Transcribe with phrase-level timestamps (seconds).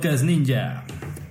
[0.00, 0.84] Podcast Ninja,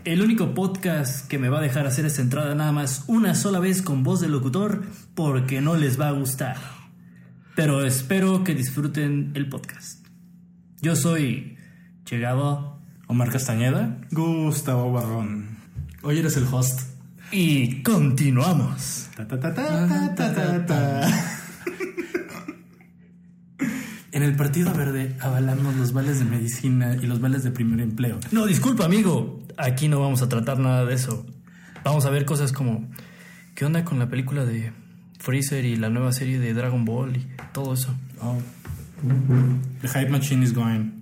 [0.04, 3.60] el único podcast que me va a dejar hacer esta entrada nada más una sola
[3.60, 4.84] vez con voz de locutor
[5.16, 6.58] porque no les va a gustar.
[7.56, 10.06] Pero espero que disfruten el podcast.
[10.82, 11.58] Yo soy
[12.04, 14.02] Chegado Omar Castañeda.
[14.12, 15.60] Gustavo Barrón.
[16.04, 16.82] Hoy eres el host.
[17.32, 19.08] y continuamos.
[19.16, 21.44] Ta, ta, ta, ta, ta, ta, ta.
[24.18, 28.20] En el Partido Verde avalamos los vales de medicina y los vales de primer empleo.
[28.32, 31.24] No, disculpa amigo, aquí no vamos a tratar nada de eso.
[31.84, 32.90] Vamos a ver cosas como
[33.54, 34.74] ¿qué onda con la película de
[35.20, 37.94] Freezer y la nueva serie de Dragon Ball y todo eso?
[38.20, 38.40] Oh.
[39.84, 40.97] The hype machine is going.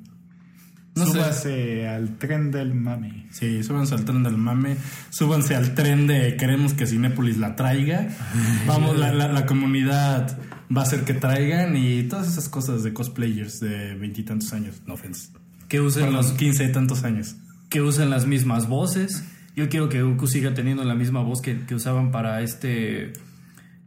[0.96, 1.12] No sé.
[1.12, 3.28] Súbase al tren del mami.
[3.32, 4.78] Sí, súbanse al tren del mame,
[5.10, 8.08] súbanse al tren de queremos que Cinépolis la traiga.
[8.68, 10.38] Vamos, la, la- la comunidad
[10.76, 14.82] va a hacer que traigan y todas esas cosas de cosplayers de veintitantos años.
[14.88, 15.30] No offense.
[15.68, 17.36] Que usen los quince y tantos años.
[17.70, 19.26] que usen las mismas voces.
[19.56, 23.14] Yo quiero que Goku siga teniendo la misma voz que, que usaban para este.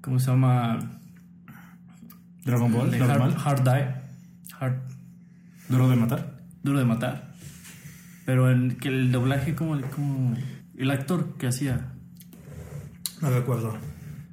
[0.02, 1.00] ¿Cómo se llama?
[2.44, 3.34] Dragon Ball, normal.
[3.44, 3.94] Hard, Hard Die.
[4.58, 4.76] Hard,
[5.68, 6.37] Duro de matar.
[6.62, 7.34] Duro de matar.
[8.24, 10.36] Pero en que el doblaje, como, como
[10.76, 11.92] el actor que hacía.
[13.20, 13.76] No recuerdo.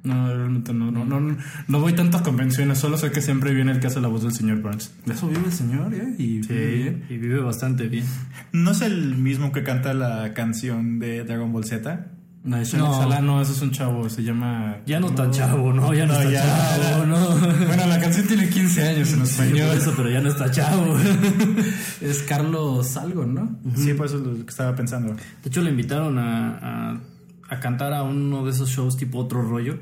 [0.06, 3.72] No, realmente no, no, no, no voy tanto a convenciones, solo sé que siempre viene
[3.72, 4.92] el que hace la voz del señor Burns.
[5.04, 6.14] De eso vive el señor, ¿eh?
[6.16, 7.06] Y vive bien.
[7.10, 8.04] y vive bastante bien.
[8.52, 12.06] ¿No es el mismo que canta la canción de Dragon Ball Z?
[12.46, 13.20] No, es No.
[13.20, 14.76] No, ese es un chavo, se llama...
[14.86, 15.92] Ya no tan chavo, ¿no?
[15.92, 16.90] Ya no, No, está ya.
[16.90, 17.16] chavo, ¿no?
[17.66, 19.76] Bueno, la canción tiene 15 años en Sí, por español.
[19.76, 20.96] eso, pero ya no está chavo.
[22.00, 23.58] Es Carlos algo, ¿no?
[23.74, 25.12] Sí, por eso es lo que estaba pensando.
[25.14, 26.58] De hecho, le invitaron a,
[26.92, 27.00] a,
[27.48, 29.78] a cantar a uno de esos shows tipo otro rollo.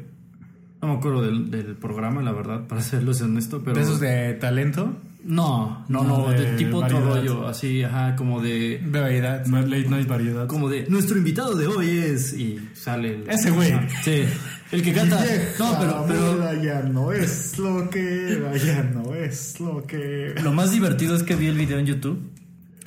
[0.80, 3.76] No me acuerdo del, del programa, la verdad, para serles honesto, pero...
[3.76, 4.96] ¿De esos de talento?
[5.26, 8.78] No, no, No, no, de, de tipo otro rollo, así, ajá, como de...
[8.84, 9.46] De variedad.
[9.46, 10.46] No es late night variedad.
[10.46, 12.34] Como de, nuestro invitado de hoy es...
[12.34, 13.14] Y sale...
[13.16, 13.72] el- Ese güey.
[14.02, 14.24] Sí,
[14.70, 15.24] el que canta...
[15.58, 20.72] No, pero, pero ya no es lo que ya no es lo que lo más
[20.72, 22.30] divertido es que vi el video en YouTube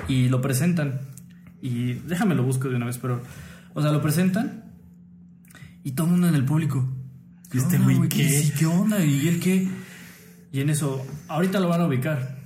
[0.07, 1.01] y lo presentan.
[1.61, 3.19] Y déjame lo busco de una vez, pero...
[3.73, 4.63] O sea, lo presentan
[5.83, 6.87] y todo el mundo en el público.
[7.53, 8.29] ¿Y este onda, güey qué?
[8.29, 9.03] Sí, ¿Qué onda?
[9.03, 9.67] ¿Y él qué?
[10.51, 12.37] Y en eso, ahorita lo van a ubicar.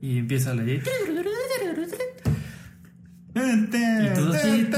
[0.00, 0.82] Y empieza a leer.
[3.34, 4.68] Y todo así.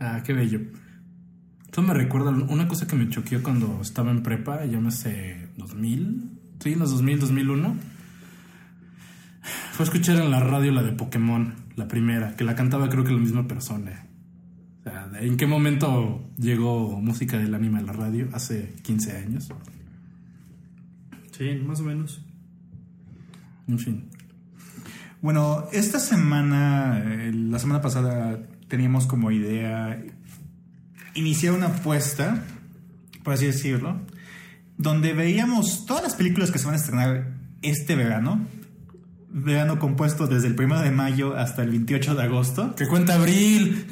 [0.00, 0.60] Ah, qué bello.
[1.70, 6.74] Eso me recuerda una cosa que me choqueó cuando estaba en prepa, llámese 2000, sí,
[6.74, 7.76] los 2000, 2001.
[9.72, 13.12] Fue escuchar en la radio la de Pokémon, la primera, que la cantaba creo que
[13.12, 14.09] la misma persona.
[14.80, 18.28] O sea, ¿en qué momento llegó música del anime a la radio?
[18.32, 19.48] Hace 15 años.
[21.36, 22.22] Sí, más o menos.
[23.68, 24.10] En fin.
[25.20, 30.02] Bueno, esta semana, eh, la semana pasada, teníamos como idea
[31.14, 32.42] iniciar una apuesta,
[33.22, 34.00] por así decirlo,
[34.78, 38.46] donde veíamos todas las películas que se van a estrenar este verano.
[39.32, 42.74] Verano compuesto desde el 1 de mayo hasta el 28 de agosto.
[42.74, 43.86] ¡Que cuenta Abril!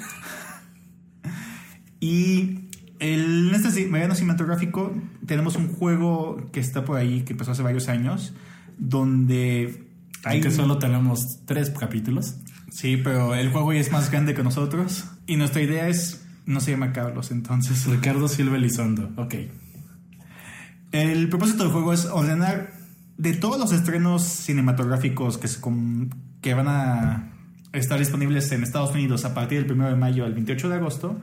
[2.01, 4.93] Y el- en este verano cinematográfico
[5.27, 8.35] tenemos un juego que está por ahí, que empezó hace varios años,
[8.79, 9.87] donde
[10.25, 10.37] hay...
[10.37, 12.37] Aunque solo tenemos tres capítulos.
[12.71, 15.07] Sí, pero el juego ya es más grande que nosotros.
[15.27, 16.25] Y nuestra idea es.
[16.47, 17.87] No se llama Carlos, entonces.
[17.87, 19.11] Ricardo Silva Elizondo.
[19.17, 19.35] Ok.
[20.93, 22.73] El propósito del juego es ordenar
[23.19, 25.61] de todos los estrenos cinematográficos que, se
[26.41, 27.33] que van a
[27.73, 31.21] estar disponibles en Estados Unidos a partir del 1 de mayo al 28 de agosto.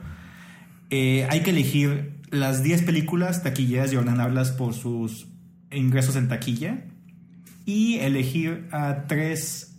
[0.90, 5.28] Eh, hay que elegir las 10 películas taquilleras y ordenarlas por sus
[5.70, 6.84] ingresos en taquilla.
[7.64, 9.76] Y elegir a tres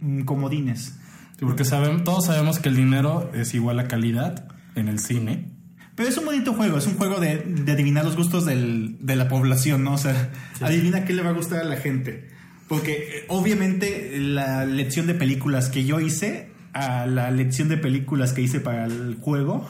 [0.00, 0.98] mm, comodines.
[1.38, 5.48] Sí, porque sabemos, todos sabemos que el dinero es igual a calidad en el cine.
[5.94, 9.14] Pero es un bonito juego, es un juego de, de adivinar los gustos del- de
[9.14, 9.94] la población, ¿no?
[9.94, 10.30] O sea,
[10.60, 12.30] adivina qué le va a gustar a la gente.
[12.66, 18.32] Porque eh, obviamente la lección de películas que yo hice a la lección de películas
[18.32, 19.68] que hice para el juego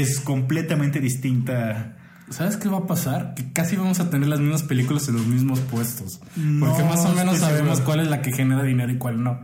[0.00, 1.96] es completamente distinta.
[2.30, 3.34] ¿Sabes qué va a pasar?
[3.34, 6.20] Que casi vamos a tener las mismas películas en los mismos puestos.
[6.36, 7.84] No porque más o menos sabemos seguro.
[7.84, 9.40] cuál es la que genera dinero y cuál no.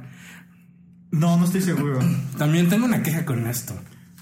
[1.10, 2.00] No, no estoy seguro.
[2.38, 3.74] También tengo una queja con esto.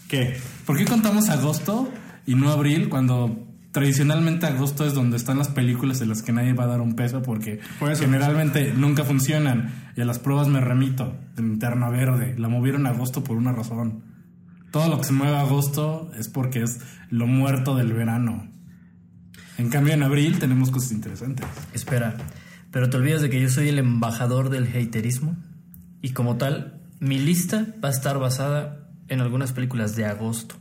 [0.08, 0.36] ¿Qué?
[0.66, 1.90] ¿Por qué contamos agosto
[2.26, 6.52] y no abril cuando tradicionalmente agosto es donde están las películas en las que nadie
[6.52, 8.02] va a dar un peso porque Por eso.
[8.02, 12.90] generalmente nunca funcionan y a las pruebas me remito de Linterna Verde la movieron a
[12.90, 14.02] agosto por una razón
[14.70, 18.48] todo lo que se mueve a agosto es porque es lo muerto del verano
[19.58, 21.46] En cambio, en abril tenemos cosas interesantes.
[21.72, 22.16] Espera,
[22.70, 25.36] Pero te olvidas de que yo soy el embajador del haterismo.
[26.02, 30.54] Y como tal, mi lista va a estar basada en algunas películas de agosto.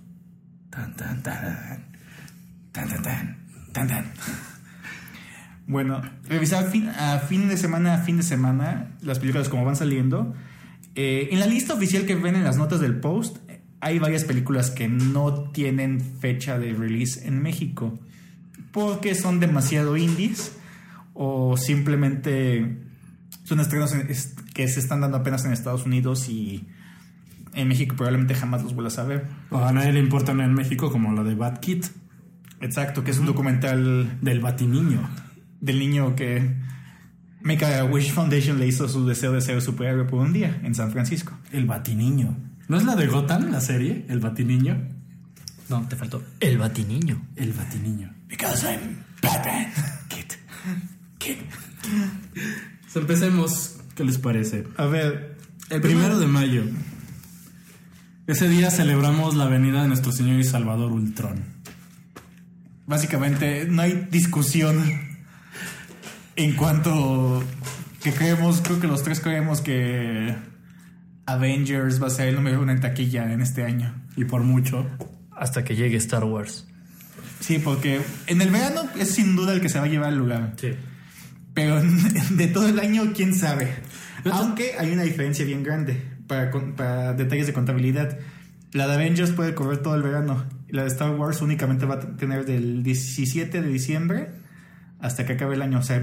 [0.69, 1.91] Tan, tan, tan.
[2.71, 3.37] Tan, tan, tan.
[3.71, 4.13] Tan, tan.
[5.67, 9.75] Bueno, revisar fin, a fin de semana a fin de semana las películas como van
[9.75, 10.33] saliendo.
[10.95, 13.37] Eh, en la lista oficial que ven en las notas del post,
[13.81, 17.97] hay varias películas que no tienen fecha de release en México.
[18.71, 20.51] Porque son demasiado indies
[21.13, 22.77] o simplemente
[23.43, 26.67] son estrenos en- es- que se están dando apenas en Estados Unidos y
[27.55, 29.25] en México probablemente jamás los vuelvas a ver.
[29.49, 31.85] O a nadie le importan en México como la de Bad Kid,
[32.61, 35.09] Exacto, que es un documental del Batiniño.
[35.61, 36.55] del niño que
[37.41, 40.75] Make a Wish Foundation le hizo su deseo de ser superhéroe por un día en
[40.75, 41.37] San Francisco.
[41.53, 42.37] El Batiniño.
[42.69, 44.05] ¿No es la de Gotham, la serie?
[44.07, 44.77] El Batiniño.
[45.69, 46.23] No, te faltó.
[46.39, 47.21] El batiniño.
[47.35, 48.11] El Batiniño.
[48.27, 49.67] Because I'm Batman.
[50.07, 50.25] Kid.
[51.19, 51.35] Kid.
[52.81, 53.75] Pues empecemos.
[53.95, 54.65] ¿Qué les parece?
[54.77, 55.37] A ver,
[55.69, 56.63] El primero de mayo.
[58.25, 61.43] Ese día celebramos la venida de nuestro Señor y Salvador Ultron.
[62.87, 64.83] básicamente no hay discusión
[66.35, 67.43] en cuanto
[68.01, 70.35] que creemos, creo que los tres creemos que
[71.33, 73.93] Avengers va a ser el número uno en taquilla en este año.
[74.15, 74.87] Y por mucho.
[75.31, 76.67] Hasta que llegue Star Wars.
[77.39, 80.19] Sí, porque en el verano es sin duda el que se va a llevar el
[80.19, 80.53] lugar.
[80.57, 80.73] Sí.
[81.53, 81.81] Pero
[82.31, 83.73] de todo el año, quién sabe.
[84.31, 88.17] Aunque hay una diferencia bien grande para, detalles de contabilidad.
[88.71, 90.45] La de Avengers puede correr todo el verano.
[90.67, 94.29] Y la de Star Wars únicamente va a tener del 17 de diciembre
[94.99, 95.79] hasta que acabe el año.
[95.79, 96.01] O sea,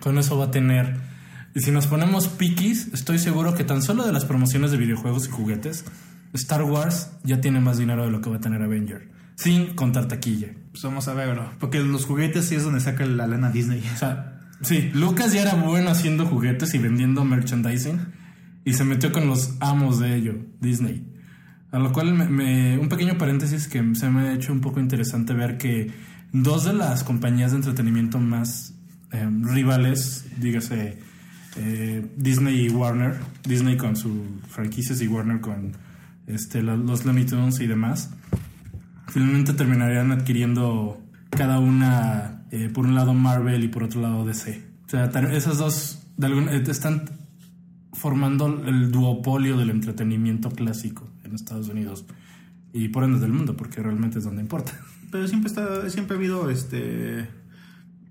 [0.00, 1.17] Con eso va a tener.
[1.58, 5.26] Y si nos ponemos piquis, estoy seguro que tan solo de las promociones de videojuegos
[5.26, 5.84] y juguetes,
[6.32, 9.08] Star Wars ya tiene más dinero de lo que va a tener Avenger.
[9.34, 10.52] Sin contar taquilla.
[10.70, 11.50] pues vamos a verlo.
[11.58, 13.82] Porque los juguetes sí es donde saca la lana Disney.
[13.92, 17.98] O sea, sí, Lucas ya era bueno haciendo juguetes y vendiendo merchandising.
[18.64, 21.12] Y se metió con los amos de ello, Disney.
[21.72, 24.78] A lo cual, me, me- un pequeño paréntesis que se me ha hecho un poco
[24.78, 25.90] interesante ver que
[26.32, 28.74] dos de las compañías de entretenimiento más
[29.10, 31.07] eh, rivales, dígase
[31.58, 33.16] eh, Disney y Warner,
[33.46, 34.12] Disney con sus
[34.48, 35.72] franquicias y Warner con
[36.26, 38.10] este, los Looney Tunes y demás,
[39.08, 44.62] finalmente terminarían adquiriendo cada una, eh, por un lado Marvel y por otro lado DC.
[44.86, 47.04] O sea, esas dos de algún- eh, están
[47.92, 52.04] formando el duopolio del entretenimiento clásico en Estados Unidos
[52.72, 54.72] y por ende del mundo, porque realmente es donde importa.
[55.10, 57.26] Pero siempre está, siempre ha habido este.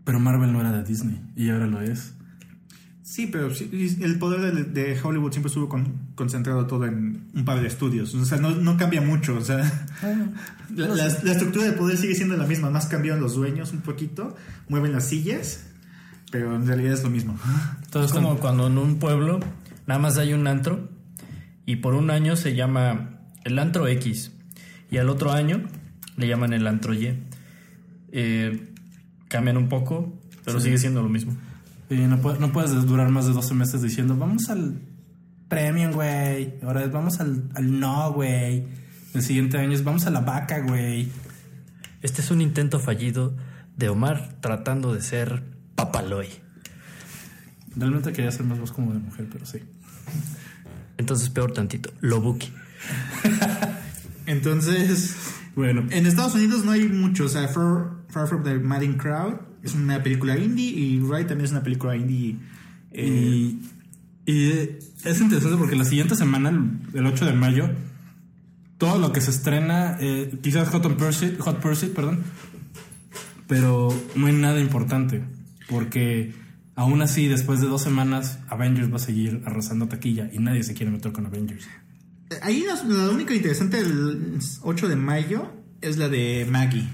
[0.04, 2.16] Pero Marvel no era de Disney y ahora lo es.
[3.09, 3.69] Sí, pero sí,
[4.01, 8.13] el poder de, de Hollywood siempre estuvo con- concentrado todo en un par de estudios.
[8.13, 9.38] O sea, no, no cambia mucho.
[9.38, 9.59] O sea,
[10.75, 12.69] la, la- la estructura de poder sigue siendo la misma.
[12.69, 14.36] Más cambian los dueños un poquito,
[14.68, 15.63] mueven las sillas,
[16.31, 17.39] pero en realidad es lo mismo.
[17.92, 19.39] Todo Es como cuando en un pueblo
[19.86, 20.89] nada más hay un antro
[21.65, 24.31] y por un año se llama el antro X
[24.92, 25.62] y al otro año
[26.18, 27.18] le llaman el antro Y.
[28.12, 28.74] Eh,
[29.30, 31.38] cambian un poco, pero sigue siendo lo mismo.
[31.89, 34.81] Sí, no, puede- no puedes durar más de 12 meses diciendo, vamos al
[35.48, 36.56] premium, güey.
[36.63, 38.66] Ahora es, vamos al, al no, güey.
[39.13, 41.10] El siguiente año es, vamos a la vaca, güey.
[42.01, 43.36] Este es un intento fallido
[43.78, 45.44] de Omar tratando de ser
[45.75, 46.28] papaloy.
[47.75, 49.60] Realmente quería hacer más voz como de mujer, pero sí.
[50.98, 52.51] Entonces peor tantito, Lobuki.
[54.25, 55.15] Entonces,
[55.56, 57.25] Bueno, en Estados Unidos no hay mucho.
[57.25, 61.46] O sea, Far, Far From the Madding Crowd es una película indie y Ride también
[61.46, 62.38] es una película indie.
[62.92, 63.56] eh,
[64.26, 67.70] y, y, es interesante porque la siguiente semana, el, el 8 de mayo,
[68.78, 72.20] todo lo que se estrena, eh, quizás Hot and Pursuit, Hot Pursuit, perdón,
[73.48, 75.24] pero no hay nada importante,
[75.70, 76.34] porque
[76.76, 80.74] aún así, después de dos semanas, Avengers va a seguir arrasando taquilla y nadie se
[80.74, 81.68] quiere meter con Avengers.
[82.42, 86.88] Ahí la única interesante del 8 de mayo es la de Maggie.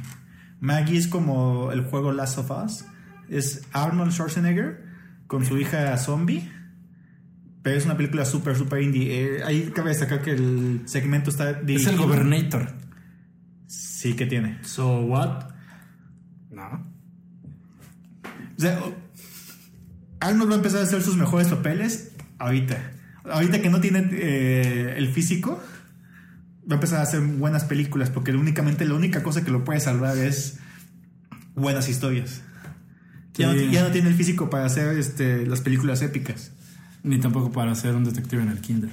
[0.63, 2.86] Maggie es como el juego Last of Us.
[3.27, 4.86] Es Arnold Schwarzenegger
[5.27, 6.50] con su hija zombie.
[7.62, 9.39] Pero es una película súper, súper indie.
[9.39, 12.70] Eh, ahí cabe destacar que el segmento está Es el Gobernator.
[13.67, 14.63] Sí, que tiene.
[14.63, 15.50] So what?
[16.50, 16.88] No.
[18.58, 18.79] O sea,
[20.22, 22.93] Arnold va a empezar a hacer sus mejores papeles ahorita.
[23.25, 25.62] Ahorita que no tiene eh, el físico,
[26.70, 29.79] va a empezar a hacer buenas películas porque únicamente la única cosa que lo puede
[29.79, 30.60] salvar es
[31.55, 32.41] buenas historias.
[33.36, 33.65] Ya, Sí.
[33.65, 36.51] no, ya no tiene el físico para hacer este, las películas épicas.
[37.03, 38.91] Ni tampoco para ser un detective en el kinder.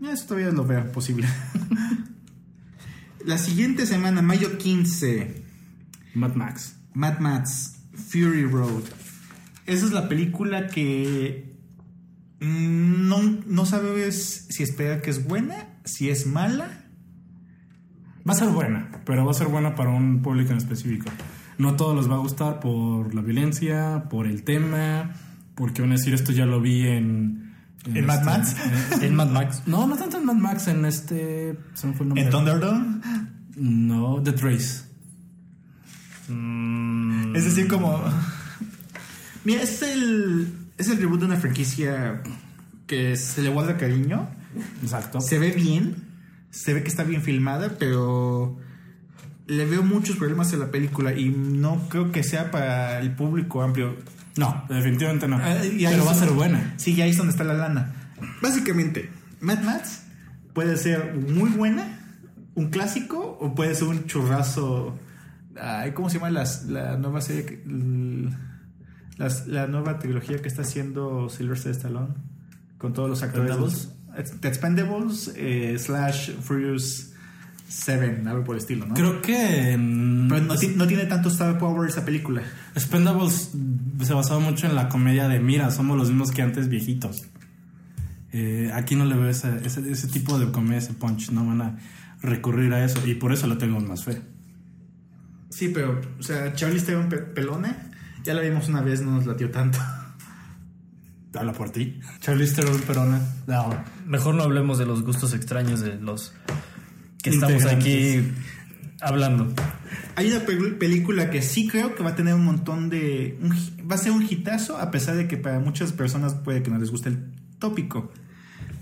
[0.00, 1.28] Eso todavía lo veo posible.
[3.24, 5.42] la siguiente semana, mayo 15,
[6.14, 6.76] Mad Max.
[6.94, 8.84] Mad Max, Fury Road.
[9.66, 11.54] esa es la película que
[12.40, 16.84] no, no sabes si espera que es buena, si es mala.
[18.28, 21.10] Va a ser buena, pero va a ser buena para un público en específico.
[21.56, 25.12] No todos les va a gustar por la violencia, por el tema,
[25.54, 27.48] porque van a decir esto ya lo vi en...
[27.86, 28.56] ¿En Mad este- Max?
[29.02, 29.62] En Mad Max.
[29.66, 31.58] No, no tanto en Mad Max, en este...
[31.74, 32.24] Se me fue el nombre.
[32.24, 33.00] En Thunderdome.
[33.56, 34.82] No, The Trace.
[36.28, 38.02] Mm, Es decir, como.
[39.44, 40.52] Mira, es el.
[40.76, 42.22] Es el reboot de una franquicia
[42.86, 44.28] que se le guarda cariño.
[44.82, 45.20] Exacto.
[45.20, 45.96] Se ve bien.
[46.50, 48.56] Se ve que está bien filmada, pero.
[49.46, 53.62] Le veo muchos problemas en la película y no creo que sea para el público
[53.62, 53.96] amplio.
[54.36, 55.38] No, definitivamente no.
[55.38, 56.74] Ah, y pero va a ser buena.
[56.76, 57.94] Sí, ahí es donde está la lana.
[58.42, 59.08] Básicamente,
[59.40, 60.02] Mad Max
[60.52, 61.98] puede ser muy buena,
[62.56, 64.98] un clásico, o puede ser un churrazo.
[65.60, 67.46] Ay, ¿Cómo se llama las- la nueva serie?
[67.46, 68.30] que- l-
[69.16, 72.14] las- la nueva trilogía que está haciendo Sylvester Stallone
[72.76, 73.88] con todos los actores.
[74.40, 77.12] The Expendables eh, slash Furious
[77.68, 78.94] 7, algo por el estilo, ¿no?
[78.94, 82.42] Creo que Pero no, ti- no tiene tanto star power esa película.
[82.74, 83.50] Expendables
[84.02, 87.26] se basaba mucho en la comedia de mira, somos los mismos que antes viejitos.
[88.32, 91.62] Eh, aquí no le veo ese, ese, ese tipo de comedia, ese punch, no van
[91.62, 91.78] a
[92.20, 94.20] recurrir a eso y por eso le tengo más fe.
[95.50, 97.90] Sí, pero, o sea, Charlie Theron pe- pelona,
[98.24, 99.78] ya la vimos una vez, no nos latió tanto.
[101.34, 102.00] Habla por ti.
[102.20, 103.20] Charlize Theron Perona.
[103.46, 103.70] No.
[104.06, 106.32] Mejor no hablemos de los gustos extraños de los
[107.22, 108.32] que estamos aquí
[109.00, 109.52] hablando.
[110.16, 113.38] Hay una pel- película que sí creo que va a tener un montón de...
[113.42, 113.50] un
[113.88, 116.78] va a ser un hitazo, a pesar de que para muchas personas puede que no
[116.78, 117.18] les guste el
[117.58, 118.10] tópico.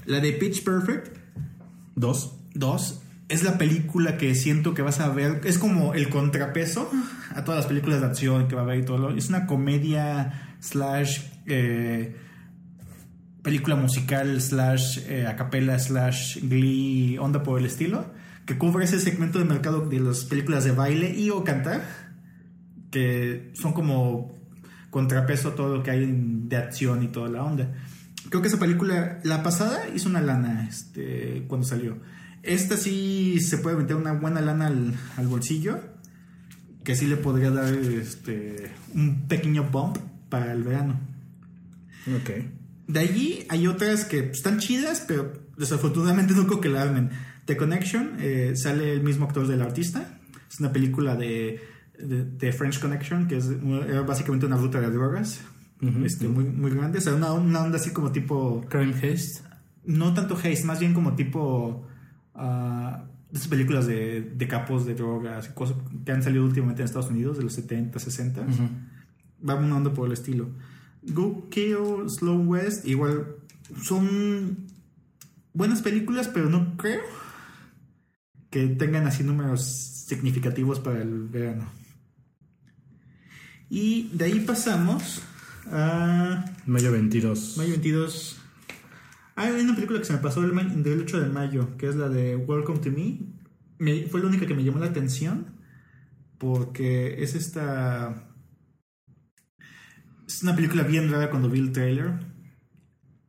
[0.06, 1.16] La de Pitch Perfect
[1.94, 2.36] Dos.
[2.54, 5.40] 2 es la película que siento que vas a ver.
[5.44, 6.90] Es como el contrapeso
[7.34, 8.98] a todas las películas de acción que va a haber y todo.
[8.98, 12.16] lo- Es una comedia slash eh,
[13.46, 18.04] película musical slash eh, a capella slash glee onda por el estilo
[18.44, 21.80] que cubre ese segmento de mercado de las películas de baile y o cantar
[22.90, 24.34] que son como
[24.90, 27.72] contrapeso a todo lo que hay de acción y toda la onda.
[28.30, 31.98] Creo que esa película, la pasada, hizo una lana este, cuando salió.
[32.42, 35.78] Esta sí se puede meter una buena lana al, al bolsillo,
[36.82, 39.98] que sí le podría dar este, un pequeño bump
[40.30, 40.98] para el verano.
[42.08, 42.55] Ok.
[42.86, 47.10] De allí hay otras que están chidas, pero desafortunadamente no creo que la armen.
[47.46, 50.18] The Connection, eh, sale el mismo actor del artista.
[50.50, 51.60] Es una película de,
[51.98, 53.48] de, de French Connection, que es
[53.88, 55.40] era básicamente una ruta de drogas.
[56.04, 56.98] este, muy, muy grande.
[56.98, 58.64] O sea, una, una onda así como tipo.
[58.68, 59.42] Crime Haste.
[59.84, 61.86] No tanto haste, más bien como tipo.
[62.34, 66.86] ah, esas películas de, de capos de drogas y cosas que han salido últimamente en
[66.86, 68.46] Estados Unidos, de los 70, 60.
[69.48, 70.48] Va una onda por el estilo.
[71.06, 73.36] Go Kill, Slow West, igual
[73.82, 74.66] son
[75.52, 77.02] buenas películas, pero no creo
[78.50, 81.70] que tengan así números significativos para el verano.
[83.68, 85.22] Y de ahí pasamos
[85.70, 87.56] a Mayo 22.
[87.56, 88.36] mayo 22.
[89.34, 92.08] Ah, hay una película que se me pasó del 8 de mayo, que es la
[92.08, 93.18] de Welcome to Me.
[93.78, 95.46] Me- fue la única que me llamó la atención
[96.38, 98.25] porque es esta
[100.26, 102.12] es una película bien rara cuando vi el trailer.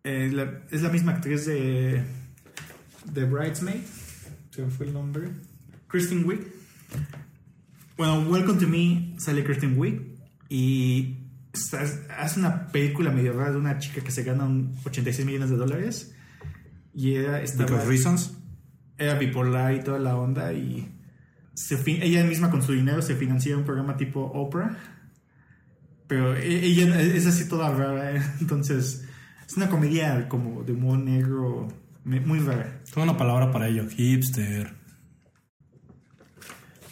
[0.04, 2.04] Eh, la- es la misma actriz de
[3.14, 3.82] de Bridesmaid.
[4.52, 5.30] Se me fue el nombre.
[5.88, 6.42] Kristen Wiig.
[7.98, 10.02] Bueno, Welcome to Me sale Kristen Wiig
[10.50, 11.18] y
[12.18, 15.56] hace una película medio rara de una chica que se gana un 86 millones de
[15.58, 16.14] dólares
[16.94, 18.34] y era, estaba- Because Reasons.
[18.98, 20.94] era bipolar y toda la onda y
[21.56, 24.78] se ella misma con su dinero se financia un programa tipo Oprah
[26.08, 28.22] pero e- ella es así toda rara ¿eh?
[28.42, 29.06] entonces
[29.46, 31.68] es una comedia como de humor negro
[32.04, 33.86] muy rara Tengo una palabra para ello.
[33.90, 34.74] Hipster.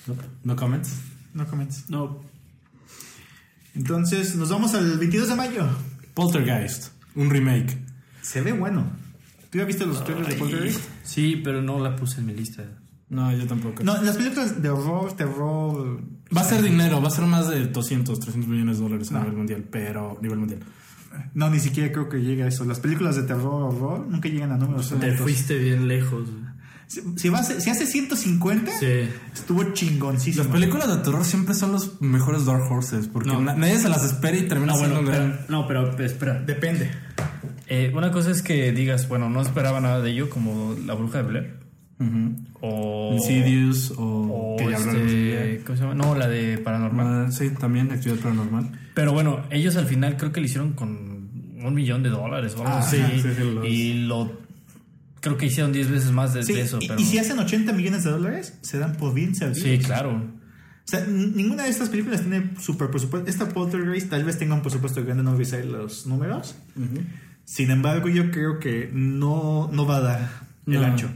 [0.07, 0.91] No, no comments.
[1.33, 2.21] no comentes No,
[3.73, 5.67] entonces nos vamos al 22 de mayo
[6.13, 6.89] Poltergeist.
[7.15, 7.77] Un remake.
[8.21, 8.85] se ve bueno
[9.49, 10.81] ¿tú ya viste los trailers de Poltergeist?
[11.03, 12.63] sí, pero no la puse en mi lista.
[13.09, 13.83] No, yo tampoco.
[13.83, 15.99] no las películas de horror terror
[16.35, 19.19] Va a ser dinero, va a ser más de 200, 300 millones de dólares a
[19.19, 20.59] nivel mundial, pero nivel mundial.
[21.35, 24.51] no ni siquiera creo que llegue a eso las películas de terror horror nunca llegan
[24.51, 25.21] a números Te altos.
[25.21, 26.27] fuiste bien lejos.
[26.87, 28.85] Si, si, va a ser- si hace 150, Sí.
[29.33, 30.43] estuvo chingoncísimo.
[30.43, 33.39] Las películas de terror siempre son los mejores Dark Horses, porque No.
[33.41, 36.39] nadie se las espera y termina No, bueno, siendo pero, no, pero espera.
[36.41, 36.91] Depende.
[37.67, 41.19] Eh, una cosa es que digas, bueno, no esperaba nada de ello, como La Bruja
[41.19, 41.64] de Blair.
[42.61, 43.11] O.
[43.13, 45.61] Insidious o, o que ya este.
[45.65, 45.95] ¿Cómo se llama?
[45.95, 47.27] No, la de Paranormal.
[47.27, 48.69] Ah, sí, también actividad paranormal.
[48.93, 51.29] Pero bueno, ellos al final creo que lo hicieron con
[51.63, 52.97] un millón de dólares o algo Ah, así.
[53.15, 54.43] sí, sí, los- Y lo.
[55.21, 56.77] Creo que hicieron 10 veces más de, Sí, de eso.
[56.79, 56.99] y, pero...
[56.99, 59.67] y si hacen 80 millones de dólares, se dan por bien servidos.
[59.67, 60.11] Sí, claro.
[60.17, 63.27] O sea, ninguna de estas películas tiene super presupuesto.
[63.27, 66.55] Esta Poltergeist tal vez tenga un presupuesto grande, no revisar los números.
[67.43, 70.29] Sin embargo, yo creo que no, no va a dar
[70.67, 70.83] el No.
[70.83, 71.09] ancho.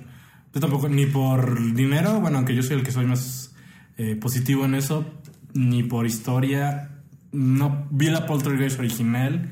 [0.53, 3.53] Yo tampoco, ni por dinero, bueno, aunque yo soy el que soy más
[3.98, 5.06] eh, positivo en eso,
[5.53, 6.89] ni por historia.
[7.32, 9.51] No vi la Poltergeist original.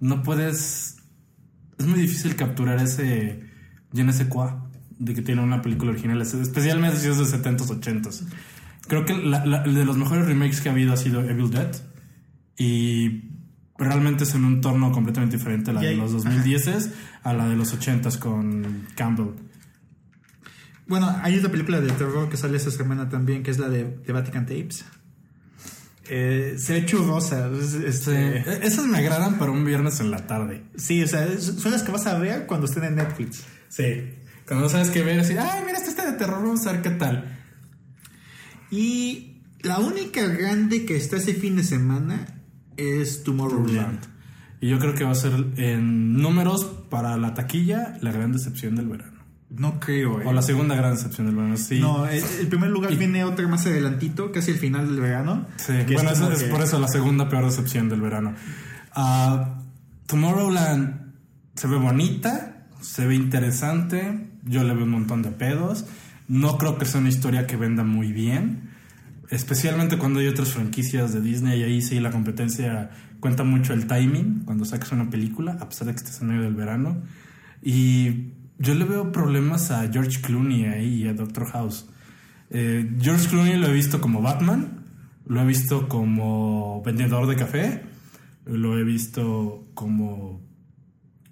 [0.00, 0.96] No puedes.
[1.78, 3.44] Es muy difícil capturar ese.
[3.94, 4.50] Je ne sais quoi
[4.98, 8.24] de que tiene una película original, es- especialmente si es de 70s, 80s.
[8.88, 11.70] Creo que la- de los mejores remakes que ha habido ha sido Evil Dead.
[12.56, 13.24] Y
[13.78, 16.90] realmente es en un torno completamente diferente a la de los 2010s
[17.22, 19.34] a la de los 80s con Campbell.
[20.92, 23.84] Bueno, hay otra película de terror que sale esta semana también, que es la de,
[23.84, 24.84] de Vatican Tapes.
[26.10, 27.48] Eh, se ve churrosa.
[27.62, 30.64] Sí, este, e- esas me agradan para un viernes en la tarde.
[30.76, 33.42] sí, o sea, son las que vas a ver cuando estén en Netflix.
[33.70, 34.18] Sí.
[34.46, 36.82] Cuando no sabes qué ver, así, ay, mira, este está de terror, vamos a ver
[36.82, 37.38] qué tal.
[38.70, 42.26] Y la única grande que está ese fin de semana
[42.76, 43.98] es Tomorrowland.
[44.60, 48.76] Y yo creo que va a ser en números para la taquilla la gran decepción
[48.76, 49.11] del verano.
[49.54, 50.24] No creo, eh.
[50.26, 51.78] O la segunda gran decepción del verano, sí.
[51.80, 55.46] No, el, el primer lugar viene otra más adelantito, casi el final del verano.
[55.56, 58.00] Sí, que bueno, es eso como es que- por eso la segunda peor decepción del
[58.00, 58.34] verano.
[58.94, 59.58] Ah,
[60.06, 61.12] Tomorrowland
[61.54, 65.84] se ve bonita, se ve interesante, yo le veo un montón de pedos.
[66.28, 68.70] No creo que sea una historia que venda muy bien,
[69.30, 72.90] especialmente cuando hay otras franquicias de Disney y ahí sí la competencia
[73.20, 76.42] cuenta mucho el timing cuando sacas una película, a pesar de que estés en medio
[76.42, 77.02] del verano.
[77.62, 78.32] Y
[78.62, 81.86] yo le veo problemas a George Clooney ahí y a Doctor House.
[82.50, 84.84] Eh, George Clooney lo he visto como Batman,
[85.26, 87.82] lo he visto como vendedor de café,
[88.46, 90.40] lo he visto como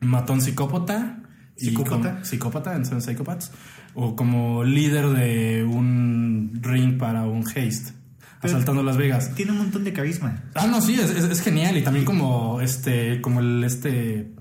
[0.00, 1.16] matón psicópata.
[1.56, 2.12] ¿Psicópata?
[2.12, 3.52] como- psicópata en Seven Psychopaths.
[3.94, 7.92] O como líder de un ring para un haste,
[8.40, 9.34] Pero- asaltando Las Vegas.
[9.34, 10.44] Tiene un montón de carisma.
[10.54, 11.76] Ah, no, sí, es, es- es genial.
[11.76, 14.32] Y también como este, como el este,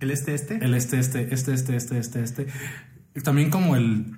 [0.00, 0.64] El este, este.
[0.64, 2.46] el este, este, este, este, este, este, este.
[3.22, 4.16] También como el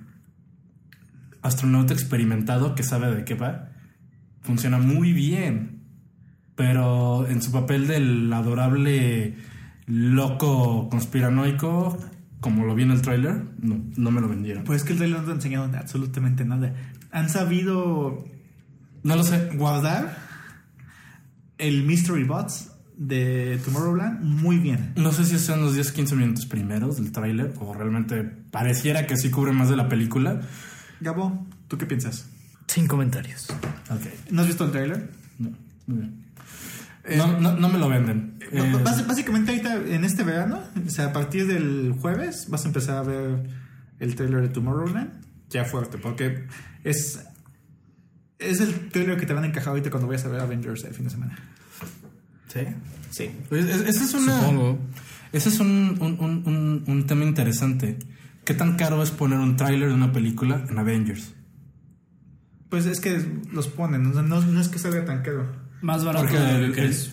[1.41, 3.69] astronauta experimentado que sabe de qué va.
[4.41, 5.83] Funciona muy bien.
[6.55, 9.35] Pero en su papel del adorable
[9.85, 11.97] loco conspiranoico,
[12.39, 14.63] como lo vi en el tráiler, no, no me lo vendieron.
[14.63, 16.73] Pues es que el trailer no te ha enseñado absolutamente nada.
[17.11, 18.23] Han sabido
[19.03, 19.49] No lo sé.
[19.55, 20.17] guardar
[21.57, 24.93] el Mystery Bots de Tomorrowland muy bien.
[24.95, 29.29] No sé si son los 10-15 minutos primeros del tráiler o realmente pareciera que sí
[29.31, 30.41] cubre más de la película.
[30.99, 32.27] Gabo, ¿tú qué piensas?
[32.67, 33.47] Sin comentarios.
[33.89, 34.31] Ok.
[34.31, 35.09] ¿No has visto el trailer?
[35.39, 35.51] No,
[35.87, 36.23] muy bien.
[37.17, 38.39] no, no, no me lo venden.
[38.51, 42.67] No, Eh, básicamente ahorita en este verano, o sea, a partir del jueves vas a
[42.67, 43.49] empezar a ver
[43.99, 45.11] el trailer de Tomorrowland
[45.49, 46.47] ya fuerte, porque
[46.83, 47.19] es
[48.39, 50.93] es el trailer que te van a encajar ahorita cuando vayas a ver Avengers el
[50.93, 51.37] fin de semana.
[52.53, 52.59] ¿Sí?
[53.09, 53.31] Sí.
[53.49, 54.39] Pues, es- Ese es una.
[54.39, 54.79] Supongo.
[55.31, 57.97] Ese es un, un, un, un, un tema interesante.
[58.45, 61.33] ¿Qué tan caro es poner un tráiler de una película en Avengers?
[62.69, 65.47] Pues es que los ponen, no, no es que salga tan caro.
[65.81, 67.11] Más barato Porque de lo el- que el- es.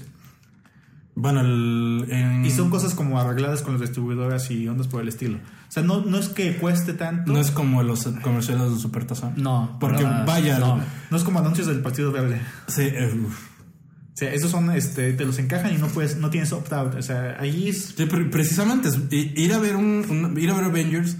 [1.14, 2.06] Bueno, el.
[2.08, 5.36] en- Y son cosas como arregladas con las distribuidoras y ondas por el estilo.
[5.36, 7.32] O sea, no, no es que cueste tanto.
[7.32, 9.34] No es como los comerciales de Supertazón.
[9.36, 10.58] No, Porque vaya.
[10.58, 10.80] No.
[11.10, 12.40] No es como anuncios del Partido Verde.
[12.68, 13.49] Sí, eh, uf.
[14.12, 16.94] O sea, esos son, este, te los encajan y no puedes, no tienes opt-out.
[16.96, 20.64] O sea, ahí es Sí, precisamente es- ir a ver un, un- ir a ver
[20.64, 21.16] Avengers,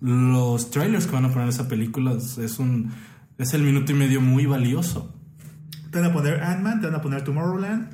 [0.00, 2.90] los trailers que van a poner esa película es- es un
[3.38, 5.14] es el minuto y medio muy valioso.
[5.90, 7.88] Te van a poner Ant-Man, te van a poner Tomorrowland.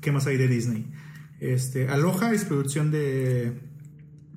[0.00, 0.86] ¿Qué más hay de Disney?
[1.38, 3.60] Este, Aloha es producción de.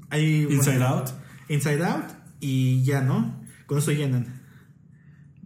[0.09, 1.09] Hay, Inside bueno, Out.
[1.49, 2.05] Inside Out
[2.39, 3.41] y ya, ¿no?
[3.65, 4.42] Con eso llenan.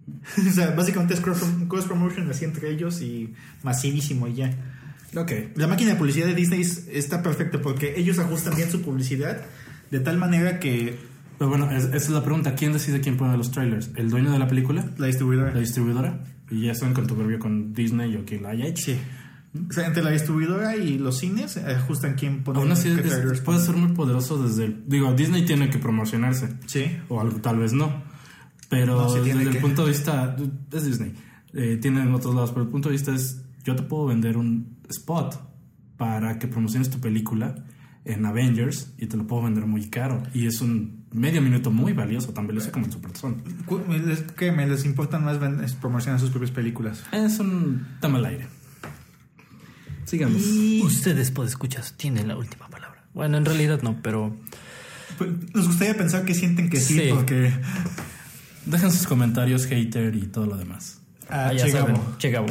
[0.49, 4.51] o sea, básicamente es cross, promotion así entre ellos y masivísimo y ya.
[5.15, 5.31] Ok.
[5.55, 9.41] La máquina de publicidad de Disney es- está perfecta porque ellos ajustan bien su publicidad
[9.91, 10.97] de tal manera que
[11.37, 12.55] Pero bueno, es- esa es la pregunta.
[12.55, 13.91] ¿Quién decide quién pone los trailers?
[13.95, 14.89] ¿El dueño de la película?
[14.97, 15.53] la distribuidora.
[15.53, 16.23] ¿La distribuidora?
[16.49, 18.85] Y ya están con tu verbio con Disney o quien la haya hecho.
[18.85, 18.97] Sí.
[19.69, 23.59] O sea, entre la distribuidora y los cines ajustan quién pone Aún así, es- puede
[23.59, 24.83] ser muy poderoso desde el...
[24.87, 26.49] Digo, Disney tiene que promocionarse.
[26.65, 26.85] Sí.
[27.09, 28.03] O algo, tal vez no.
[28.69, 29.57] Pero No, sí tiene desde que.
[29.57, 30.35] el punto de vista...
[30.71, 31.13] Es Disney.
[31.53, 32.51] Eh, tiene en otros lados.
[32.51, 33.41] Pero el punto de vista es...
[33.63, 35.39] Yo te puedo vender un spot
[35.97, 37.65] para que promociones tu película
[38.05, 40.23] en Avengers y te lo puedo vender muy caro.
[40.33, 43.41] Y es un medio minuto muy valioso, tan valioso como en Superson.
[43.65, 44.51] Cu- les- ¿Qué?
[44.51, 47.03] ¿Me les importan más es promocionar sus propias películas?
[47.11, 48.47] Es un tema al aire.
[50.05, 50.41] Sigamos.
[50.83, 53.03] Ustedes, escuchas tienen la última palabra.
[53.13, 54.37] Bueno, en realidad no, pero
[55.17, 57.09] Pues, Nos gustaría pensar que sienten que sí, Sí.
[57.13, 57.51] porque...
[58.67, 60.99] Dejen sus comentarios, hater y todo lo demás.
[61.29, 62.47] Ah, ah, ya saben, Chegamo.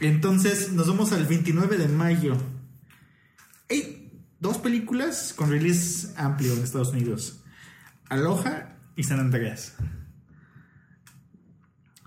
[0.00, 2.36] Entonces nos vamos al 29 de mayo.
[3.70, 7.42] Hay dos películas con release amplio en Estados Unidos.
[8.08, 9.76] Aloha y San Andreas.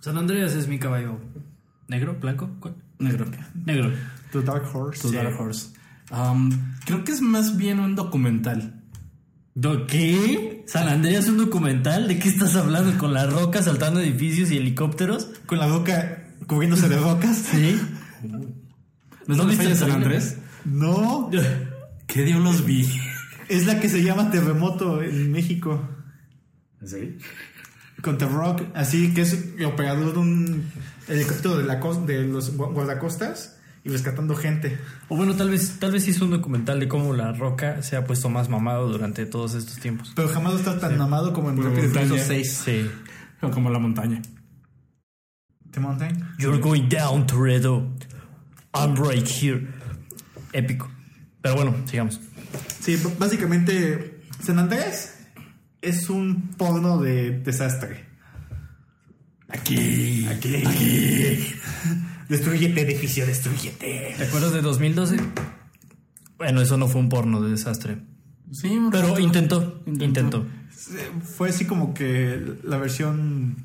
[0.02, 1.20] San Andreas es mi caballo.
[1.88, 2.18] ¿Negro?
[2.20, 2.50] ¿Blanco?
[2.60, 2.76] ¿Cuál?
[3.00, 3.26] Negro.
[3.66, 3.92] Negro.
[4.34, 5.02] The Dark Horse.
[5.02, 5.70] To Dark Horse.
[6.12, 6.52] Um,
[6.86, 8.77] creo que es más bien un documental.
[9.60, 10.64] ¿Do qué?
[10.68, 12.08] ¿San Andreas es un documental?
[12.08, 12.96] ¿De qué estás hablando?
[13.00, 15.32] ¿Con la roca saltando edificios y helicópteros?
[15.48, 17.38] Con la boca cubriéndose de rocas.
[17.52, 17.82] Sí.
[19.26, 19.90] ¿No ¿No viste San?
[19.92, 20.38] Andrés?
[20.64, 21.32] No,
[22.08, 22.88] ¿Qué diablos vi?
[23.50, 25.90] es la que se llama Terremoto en México.
[26.86, 27.18] ¿Sí?
[28.04, 30.64] Con The Rock, así que es el operador de un
[31.08, 33.57] helicóptero de, la de los gua- guardacostas
[33.88, 34.78] y rescatando gente.
[35.08, 38.04] O bueno, tal vez, tal vez es un documental de cómo la roca se ha
[38.04, 40.12] puesto más mamado durante todos estos tiempos.
[40.14, 42.24] Pero jamás estar tan amado como en Rápido y Furioso montaña.
[42.28, 42.62] 6.
[42.66, 42.92] Sí.
[43.42, 44.22] O como la montaña.
[45.72, 46.22] The Mountain.
[46.38, 47.88] You're going down, Toretto.
[48.74, 49.66] I'm right here.
[50.52, 50.90] Épico.
[51.42, 52.20] Pero bueno, sigamos.
[52.82, 55.16] Sí, básicamente San Andrés
[55.82, 58.06] es un porno de desastre.
[59.48, 60.28] Aquí.
[60.28, 60.56] Aquí.
[60.66, 61.54] Aquí.
[62.30, 64.16] Destruyete, edificio, destruyete.
[64.18, 65.18] ¿Te acuerdas de 2012?
[66.38, 67.98] Bueno, eso no fue un porno de desastre.
[68.52, 70.46] Sí, Pero intentó, intentó.
[71.24, 73.56] Fue así como que la versión.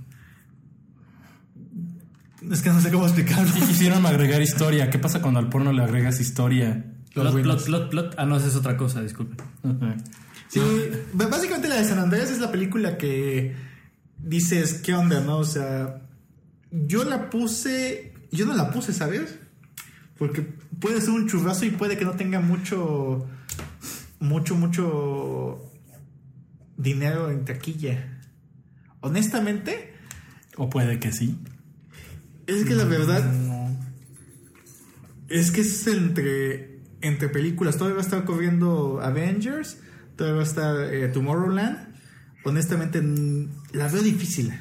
[2.50, 3.48] Es que no sé cómo explicarlo.
[3.56, 4.90] Y quisieron agregar historia.
[4.90, 6.86] ¿Qué pasa cuando al porno le agregas historia?
[7.14, 8.14] Los Plot, plot, plot, plot.
[8.18, 9.36] Ah, no, esa es otra cosa, disculpen.
[10.48, 10.60] Sí,
[11.12, 13.54] b- básicamente la de San Andrés es la película que
[14.18, 15.36] dices, ¿qué onda, no?
[15.38, 16.00] O sea,
[16.70, 19.38] yo la puse, yo no la puse, ¿sabes?
[20.18, 20.42] Porque
[20.80, 23.26] puede ser un churrazo y puede que no tenga mucho,
[24.20, 25.70] mucho, mucho
[26.76, 28.20] dinero en taquilla.
[29.00, 29.94] Honestamente,
[30.56, 31.38] O puede que sí.
[32.46, 33.24] es que la verdad
[35.28, 37.76] es que es entre, entre películas.
[37.76, 39.78] Todavía va a estar corriendo Avengers,
[40.16, 41.88] todavía va a estar eh, Tomorrowland.
[42.44, 43.02] Honestamente,
[43.72, 44.52] la veo difícil.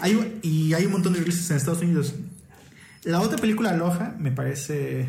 [0.00, 2.14] Hay, y hay un montón de releases en Estados Unidos.
[3.04, 5.08] La otra película, Aloha, me parece.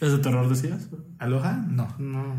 [0.00, 0.88] ¿Es de terror, decías?
[1.18, 1.64] ¿Aloha?
[1.68, 1.94] No.
[1.98, 2.34] No.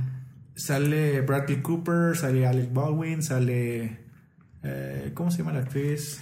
[0.56, 4.00] Sale Bradley Cooper, sale Alec Baldwin, sale.
[4.64, 6.20] eh, ¿Cómo se llama la actriz?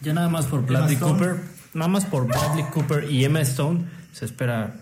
[0.00, 0.96] Ya nada más por Bradley.
[0.96, 1.36] Cooper,
[1.74, 4.76] nada más por Bradley Cooper y Emma Stone se espera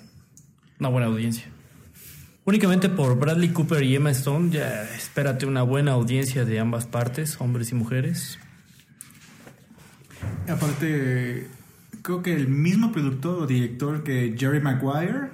[0.81, 1.45] una buena audiencia.
[2.45, 7.41] Únicamente por Bradley Cooper y Emma Stone ya espérate una buena audiencia de ambas partes,
[7.41, 8.39] hombres y mujeres.
[10.49, 11.49] Aparte,
[12.03, 15.31] creo que el mismo productor o director que Jerry Maguire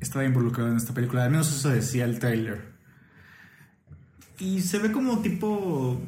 [0.00, 1.24] estaba involucrado en esta película.
[1.24, 2.72] Al menos eso decía el trailer.
[4.38, 6.00] Y se ve como tipo.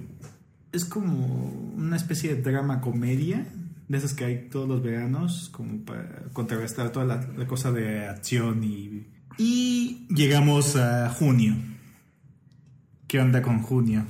[0.73, 3.47] Es como una especie de drama comedia.
[3.89, 5.51] De esas que hay todos los veranos.
[5.51, 9.07] Como para contrarrestar toda la, cosa de acción y.
[9.37, 11.57] Y llegamos a junio.
[13.09, 14.05] ¿Qué onda con junio?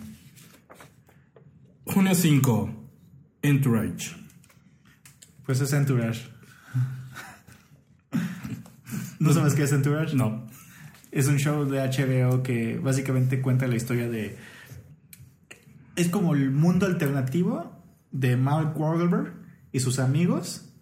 [1.86, 2.70] Junio 5.
[3.42, 4.19] Entourage.
[5.50, 6.28] Pues es Entourage.
[9.18, 10.14] ¿No sabes qué es Entourage?
[10.14, 10.46] No.
[11.10, 14.38] Es un show de HBO que básicamente cuenta la historia de...
[15.96, 19.32] Es como el mundo alternativo de Mark Wahlberg
[19.72, 20.72] y sus amigos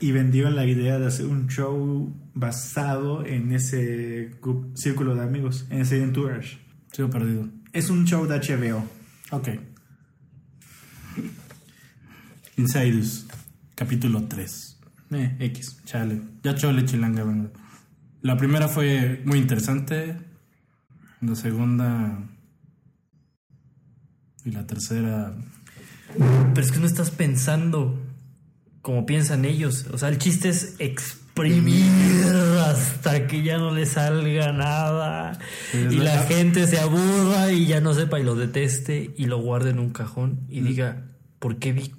[0.00, 4.32] y vendieron la idea de hacer un show basado en ese
[4.74, 6.58] círculo de amigos, en ese Entourage.
[6.92, 7.48] Sigo perdido.
[7.72, 8.84] Es un show de HBO.
[9.30, 9.48] Ok.
[12.58, 13.29] Insidus.
[13.80, 14.78] Capítulo 3.
[15.12, 15.78] Eh, X.
[15.86, 16.20] Chale.
[16.42, 17.48] Ya chole chilanga, venga.
[18.20, 20.18] La primera fue muy interesante.
[21.22, 22.18] La segunda.
[24.44, 25.32] Y la tercera.
[26.14, 27.98] Pero es que no estás pensando
[28.82, 29.86] como piensan ellos.
[29.90, 32.26] O sea, el chiste es exprimir
[32.62, 35.38] hasta que ya no le salga nada.
[35.72, 39.70] Y la gente se aburra y ya no sepa y lo deteste y lo guarde
[39.70, 41.06] en un cajón y diga,
[41.38, 41.94] ¿por qué vi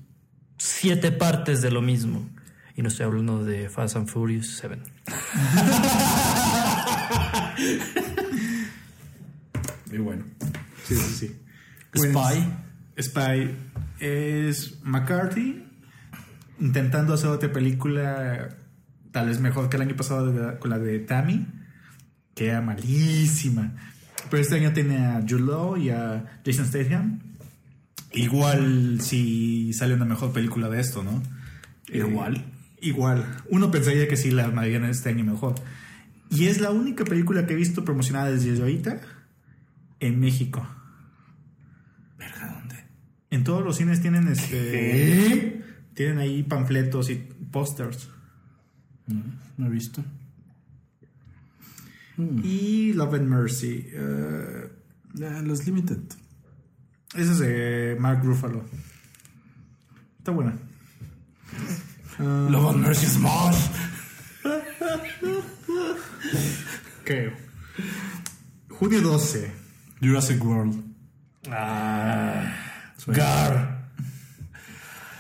[0.62, 2.30] siete partes de lo mismo?
[2.76, 4.80] Y no estoy hablando de Fast and Furious 7.
[9.91, 10.24] Y bueno.
[10.86, 11.36] Sí, sí, sí.
[11.95, 12.47] Spy.
[12.97, 13.58] Spy
[14.00, 15.67] es McCarthy
[16.60, 18.50] intentando hacer otra película
[19.12, 21.45] tal vez mejor que el año pasado de con la de Tammy
[22.36, 23.74] que era malísima.
[24.30, 27.31] Pero este año tiene a Jude Law y a Jason Statham.
[28.13, 31.21] Igual si sale una mejor película de esto, ¿no?
[31.88, 32.38] Igual.
[32.38, 32.45] Eh,
[32.82, 33.26] igual.
[33.50, 35.56] Uno pensaría que sí la armarían este año mejor.
[36.30, 39.02] Y es la única película que he visto promocionada desde ahorita
[40.00, 40.67] en México.
[42.17, 42.76] Verga, ¿dónde?
[43.30, 45.63] En todos los cines tienen este.
[45.93, 47.15] Tienen ahí panfletos y
[47.52, 48.10] pósters.
[49.08, 49.21] No,
[49.58, 50.04] no he visto.
[52.43, 53.88] Y Love and Mercy.
[53.91, 54.69] eh,
[55.24, 55.97] Ah, los Limited.
[57.15, 58.63] Ese es de Mark Ruffalo.
[60.19, 60.54] Está buena.
[62.19, 63.58] Love and Mercy Smash.
[67.04, 67.32] creo.
[68.69, 69.52] Junio 12.
[70.02, 70.84] Jurassic World.
[71.50, 72.54] Ah.
[73.08, 73.89] Gar.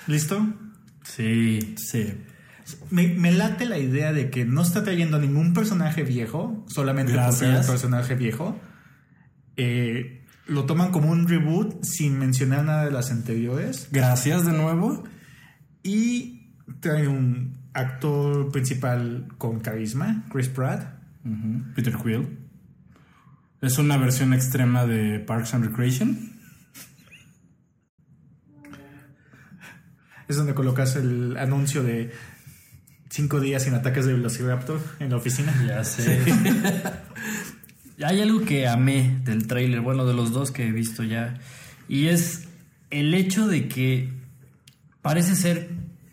[0.07, 0.47] ¿Listo?
[1.03, 1.75] Sí.
[1.77, 2.13] Sí.
[2.89, 7.37] Me, me late la idea de que no está trayendo ningún personaje viejo, solamente Gracias.
[7.37, 8.59] ser el personaje viejo.
[9.57, 10.20] Eh,
[10.51, 13.87] lo toman como un reboot sin mencionar nada de las anteriores.
[13.89, 15.03] Gracias de nuevo.
[15.81, 20.99] Y trae un actor principal con carisma, Chris Pratt.
[21.73, 22.37] Peter Quill.
[23.61, 26.33] Es una versión extrema de Parks and Recreation.
[30.27, 32.11] Es donde colocas el anuncio de
[33.09, 35.53] cinco días sin ataques de Velociraptor en la oficina.
[35.65, 36.19] Ya sé.
[38.03, 41.39] Hay algo que amé del tráiler, bueno, de los dos que he visto ya,
[41.87, 42.47] y es
[42.89, 44.13] el hecho de que
[45.01, 45.69] parece ser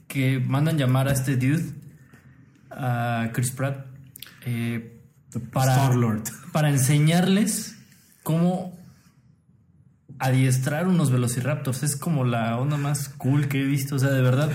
[0.07, 1.75] que mandan llamar a este dude,
[2.71, 3.87] a Chris Pratt,
[4.47, 4.99] eh,
[5.53, 5.91] para,
[6.53, 7.77] para enseñarles
[8.23, 8.79] cómo
[10.19, 11.83] adiestrar unos velociraptors.
[11.83, 13.97] Es como la onda más cool que he visto.
[13.97, 14.51] O sea, de verdad,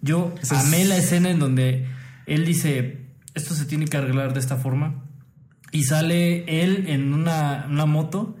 [0.00, 1.86] yo amé la escena en donde
[2.26, 5.04] él dice, esto se tiene que arreglar de esta forma.
[5.72, 8.36] Y sale él en una, una moto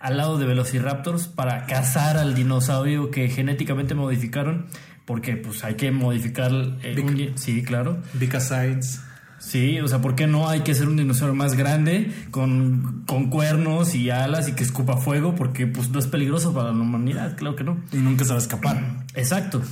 [0.00, 4.66] al lado de velociraptors para cazar al dinosaurio que genéticamente modificaron.
[5.04, 6.50] Porque pues hay que modificar...
[6.82, 7.98] eh, un sí, claro.
[8.14, 9.00] Because Science.
[9.38, 13.28] Sí, o sea, ¿por qué no hay que ser un dinosaurio más grande con, con
[13.28, 15.34] cuernos y alas y que escupa fuego?
[15.34, 17.78] Porque pues no es peligroso para la humanidad, claro que no.
[17.92, 19.04] Y nunca se va a escapar.
[19.14, 19.62] Exacto.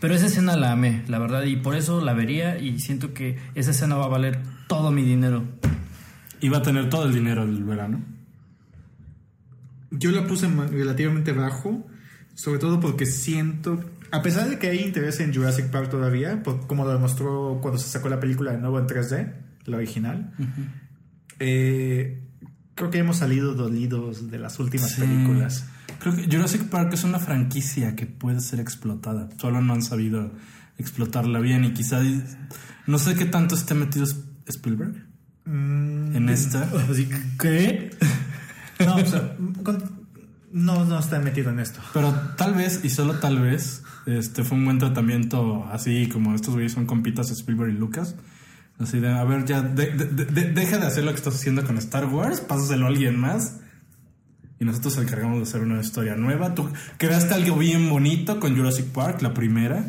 [0.00, 3.38] Pero esa escena la amé, la verdad, y por eso la vería y siento que
[3.54, 5.44] esa escena va a valer todo mi dinero.
[6.48, 8.02] Va a tener todo el dinero del verano.
[9.90, 11.86] Yo la puse relativamente bajo,
[12.34, 16.66] sobre todo porque siento, a pesar de que hay interés en Jurassic Park todavía, por-
[16.66, 19.32] como lo demostró cuando se sacó la película de nuevo en 3D,
[19.66, 20.32] la original,
[21.38, 22.22] eh,
[22.74, 25.00] creo que hemos salido dolidos de las últimas Sí.
[25.02, 25.66] películas.
[26.00, 29.28] Creo que Jurassic Park es una franquicia que puede ser explotada.
[29.40, 30.32] Solo no han sabido
[30.76, 32.02] explotarla bien y quizá
[32.86, 35.03] no sé qué tanto esté metido Sp- Spielberg
[35.46, 36.68] Mm, en esta.
[36.90, 37.90] Así que, ¿qué?
[38.84, 40.04] no, o sea, con-
[40.52, 41.80] no, no está metido en esto.
[41.92, 46.54] Pero tal vez, y solo tal vez, este fue un buen tratamiento, así como estos
[46.54, 48.14] güeyes son compitas Spielberg y Lucas.
[48.78, 51.34] Así de, a ver, ya, de- de- de- de- deja de hacer lo que estás
[51.34, 53.60] haciendo con Star Wars, pásaselo a alguien más.
[54.60, 56.54] Y nosotros nos encargamos de hacer una historia nueva.
[56.54, 59.84] Tú creaste algo bien bonito con Jurassic Park, la primera.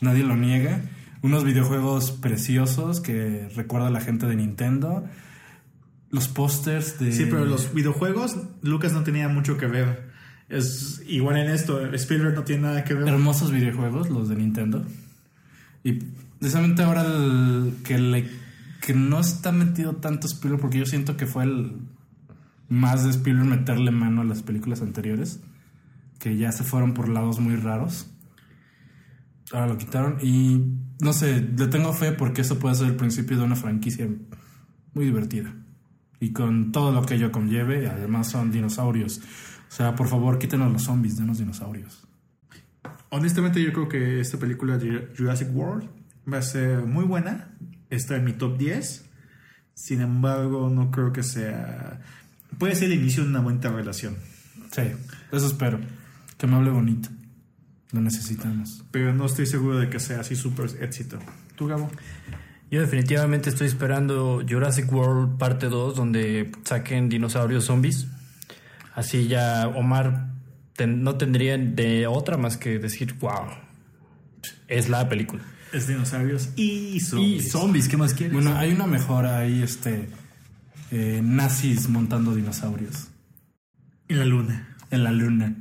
[0.00, 0.80] Nadie lo niega.
[1.22, 5.04] Unos videojuegos preciosos que recuerda a la gente de Nintendo.
[6.10, 7.12] Los pósters de.
[7.12, 10.08] Sí, pero los videojuegos, Lucas no tenía mucho que ver.
[10.48, 13.08] Es igual en esto, Spielberg no tiene nada que ver.
[13.08, 14.84] hermosos videojuegos, los de Nintendo.
[15.84, 15.98] Y
[16.38, 18.28] precisamente ahora el que le
[18.80, 21.76] que no está metido tanto Spielberg, porque yo siento que fue el
[22.68, 25.40] más de Spielberg meterle mano a las películas anteriores,
[26.18, 28.06] que ya se fueron por lados muy raros.
[29.52, 30.62] Ahora lo quitaron y
[31.00, 34.08] no sé, le tengo fe porque eso puede ser el principio de una franquicia
[34.94, 35.54] muy divertida.
[36.20, 39.20] Y con todo lo que ello conlleve, además son dinosaurios.
[39.68, 42.06] O sea, por favor, quítenos los zombies, denos dinosaurios.
[43.10, 45.88] Honestamente, yo creo que esta película de Jurassic World
[46.30, 47.54] va a ser muy buena.
[47.90, 49.04] Está en mi top 10.
[49.74, 52.00] Sin embargo, no creo que sea.
[52.58, 54.16] Puede ser el inicio de una buena relación.
[54.72, 54.82] Sí,
[55.30, 55.78] eso espero.
[56.36, 57.08] Que me hable bonito.
[57.92, 58.84] Lo necesitamos.
[58.90, 61.18] Pero no estoy seguro de que sea así súper éxito.
[61.56, 61.90] ¿Tú, Gabo?
[62.70, 68.06] Yo definitivamente estoy esperando Jurassic World parte 2 donde saquen dinosaurios zombies.
[68.94, 70.28] Así ya Omar
[70.74, 73.46] ten- no tendría de otra más que decir, wow,
[74.66, 75.42] es la película.
[75.72, 77.46] Es dinosaurios y zombies.
[77.46, 78.34] Y zombies, ¿qué más quieres?
[78.34, 80.08] Bueno, hay una mejora ahí, este.
[80.90, 83.08] eh, nazis montando dinosaurios.
[84.08, 84.76] En la luna.
[84.90, 85.54] En la luna.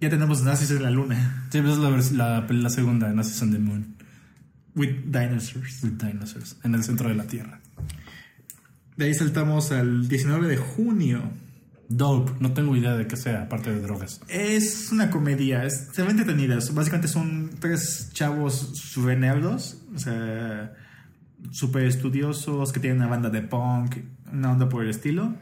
[0.00, 1.46] Ya tenemos nazis en la luna.
[1.50, 3.96] Sí, la, vers- la, la segunda, Nazis on the Moon.
[4.74, 5.82] With dinosaurs.
[5.82, 6.56] With dinosaurs.
[6.64, 7.60] En el centro de la Tierra.
[8.96, 11.22] De ahí saltamos al 19 de junio.
[11.88, 14.20] Dope, no tengo idea de qué sea, aparte de drogas.
[14.28, 16.56] Es una comedia, es- se ve entretenida.
[16.72, 20.72] Básicamente son tres chavos super nerdos, o sea,
[21.50, 23.96] super estudiosos, que tienen una banda de punk,
[24.32, 25.34] una onda por el estilo.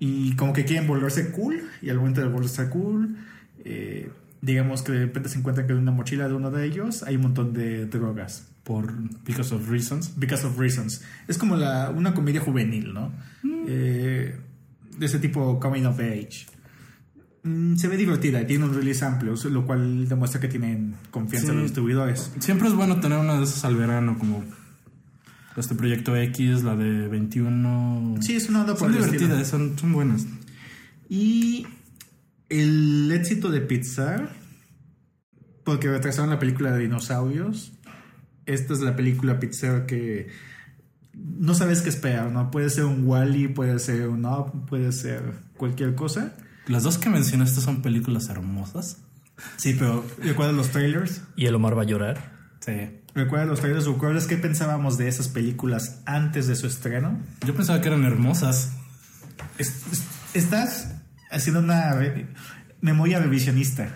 [0.00, 3.16] Y como que quieren volverse cool, y al momento de volverse cool,
[3.64, 7.02] eh, digamos que de repente se encuentran que en una mochila de uno de ellos
[7.02, 8.48] hay un montón de drogas.
[8.62, 8.92] Por
[9.26, 10.12] Because of Reasons.
[10.16, 11.02] Because of Reasons.
[11.28, 13.12] Es como la, una comedia juvenil, ¿no?
[13.66, 14.38] Eh,
[14.98, 16.46] de ese tipo coming of age.
[17.42, 21.50] Mm, se ve divertida y tiene un release amplio, lo cual demuestra que tienen confianza
[21.50, 22.32] en los distribuidores.
[22.38, 24.42] Siempre es bueno tener una de esas al verano, como
[25.56, 28.16] este proyecto X, la de 21.
[28.20, 30.26] Sí, es una onda por son divertidas, son, son buenas.
[31.08, 31.66] Y
[32.48, 34.28] el éxito de Pixar,
[35.64, 37.72] porque retrasaron la película de dinosaurios.
[38.46, 40.28] Esta es la película Pixar que
[41.14, 42.50] no sabes qué esperar, ¿no?
[42.50, 46.34] Puede ser un Wally, puede ser un Up, puede ser cualquier cosa.
[46.66, 48.98] Las dos que mencionaste son películas hermosas.
[49.56, 51.22] Sí, pero ¿recuerdas los trailers?
[51.36, 52.32] ¿Y el Omar va a llorar?
[52.60, 52.72] Sí.
[53.14, 53.86] ¿Recuerdas los trailers?
[53.86, 57.18] ¿Recuerdas qué pensábamos de esas películas antes de su estreno?
[57.46, 58.72] Yo pensaba que eran hermosas.
[59.58, 60.02] Es- es-
[60.34, 60.93] estás
[61.34, 61.94] haciendo una
[62.80, 63.88] memoria revisionista.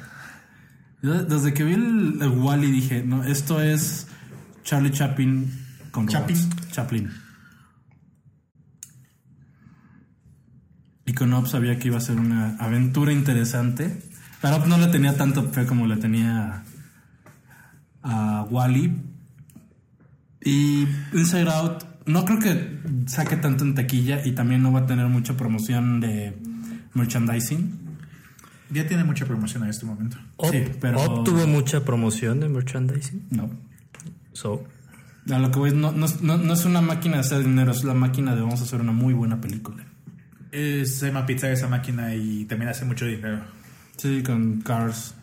[1.03, 4.09] Yo Desde que vi el, el Wally dije, no, esto es
[4.65, 5.51] Charlie Chaplin
[5.91, 6.49] con robots.
[6.49, 6.71] Chaplin.
[6.71, 7.11] Chaplin.
[11.07, 14.03] Y con Up sabía que iba a ser una aventura interesante.
[14.43, 16.65] Pero Up no le tenía tanto fe como le tenía
[18.03, 18.95] a Wally.
[20.43, 24.87] Y Inside Out no creo que saque tanto en taquilla y también no va a
[24.87, 26.39] tener mucha promoción de
[26.95, 27.79] merchandising.
[28.71, 30.19] Ya tiene mucha promoción en este momento.
[30.51, 33.27] Sí, pero- Obtuvo mucha promoción de merchandising.
[33.31, 33.51] No.
[34.33, 34.65] So,
[35.31, 37.71] A lo que voy, no, no, es- no- no es una máquina de hacer dinero,
[37.73, 39.85] es la máquina de vamos a hacer una muy buena película.
[40.53, 43.41] Es, se llama Pizza esa máquina y también hace mucho dinero.
[43.99, 45.15] Sí, con Cars.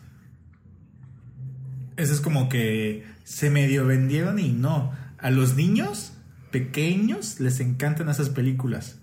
[1.96, 4.92] Eso es como que se medio vendieron y no.
[5.18, 6.12] A los niños
[6.52, 8.98] pequeños les encantan esas películas.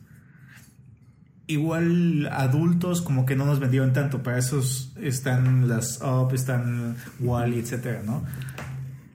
[1.47, 4.23] Igual adultos como que no nos vendieron tanto.
[4.23, 8.23] Para esos están las Up, están Wally, etcétera, ¿no?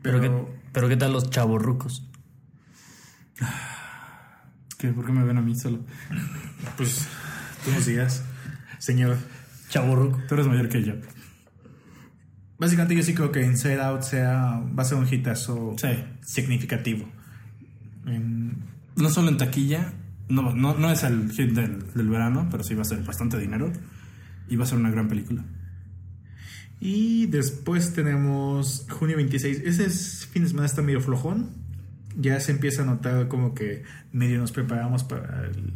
[0.03, 0.31] pero, ¿qué,
[0.73, 2.05] pero ¿qué tal los chavos rucos?
[4.79, 4.89] ¿Qué?
[4.93, 5.81] ¿Por qué me ven a mí solo?
[6.77, 7.07] pues
[7.65, 8.23] tú nos digas,
[8.79, 9.17] señor.
[9.71, 10.19] Chavo ruco.
[10.29, 10.95] Tú eres mayor que yo.
[12.59, 15.89] Básicamente yo sí creo que Inside Out sea, va a ser un hitazo Sí.
[16.23, 17.07] significativo.
[18.07, 18.57] En-
[18.97, 19.93] No solo en taquilla,
[20.29, 23.39] no, no, no es el hit del, del verano, pero sí va a ser bastante
[23.39, 23.73] dinero.
[24.49, 25.45] Y va a ser una gran película.
[26.81, 29.63] Y después tenemos junio 26.
[29.65, 31.51] Ese es- fin de semana está medio flojón.
[32.17, 35.75] Ya se empieza a notar como que medio nos preparamos para el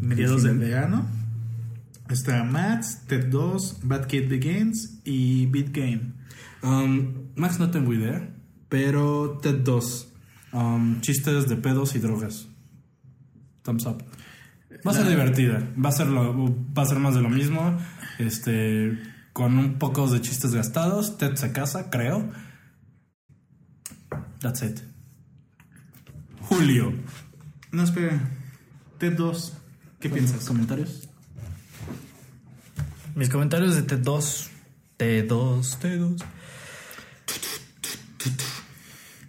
[0.00, 1.06] mediados del verano.
[2.08, 6.12] Está Mats, Ted 2, Bad Kid Begins y Beat Game.
[6.62, 8.30] Um, Max no tengo idea,
[8.68, 10.12] pero Ted 2.
[10.52, 12.47] Um, chistes de pedos y drogas.
[13.68, 14.02] Thumbs up.
[14.86, 15.62] Va a ser divertida.
[15.76, 16.32] Va a ser, lo,
[16.72, 17.78] va a ser más de lo mismo.
[18.18, 18.98] Este.
[19.34, 21.18] Con un poco de chistes gastados.
[21.18, 22.30] Ted se casa, creo.
[24.40, 24.80] That's it.
[26.48, 26.94] Julio.
[27.70, 28.18] No, espera.
[28.96, 29.52] Ted 2.
[30.00, 30.46] ¿Qué piensas?
[30.46, 31.10] ¿Comentarios?
[33.14, 34.48] Mis comentarios de T2.
[34.98, 36.24] T2, T2.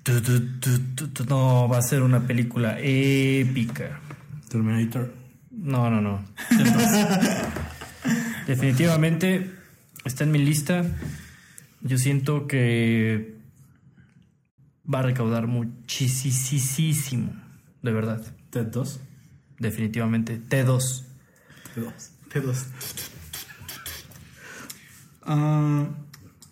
[0.03, 1.25] Tu, tu, tu, tu, tu.
[1.25, 3.99] No, va a ser una película épica.
[4.49, 5.13] Terminator.
[5.51, 6.25] No, no, no.
[6.49, 7.47] T2.
[8.47, 9.51] Definitivamente
[10.05, 10.85] está en mi lista.
[11.81, 13.37] Yo siento que
[14.91, 17.31] va a recaudar muchísimo.
[17.81, 18.21] De verdad.
[18.49, 18.99] Ted 2.
[19.59, 20.41] Definitivamente.
[20.41, 21.03] T2.
[21.75, 22.11] Ted 2.
[22.33, 22.65] Ted 2.
[25.23, 25.87] Ah,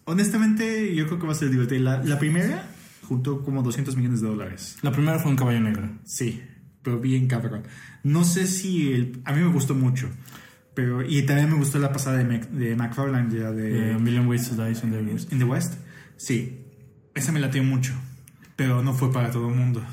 [0.06, 1.80] honestamente, yo creo que va a ser divertida.
[1.80, 2.70] La, la primera
[3.08, 4.78] juntó como 200 millones de dólares.
[4.82, 5.90] La primera fue un caballo negro.
[6.06, 6.44] Sí,
[6.88, 7.64] pero bien cabrón.
[8.04, 10.10] No sé si el, a mí me gustó mucho,
[10.74, 14.26] pero y también me gustó la pasada de, Mac- de McFarlane ya de A Million
[14.26, 15.34] Ways to Die in the West.
[15.34, 15.74] In the West.
[16.16, 16.66] Sí,
[17.14, 17.92] esa me latió mucho,
[18.56, 19.86] pero no fue para todo el mundo.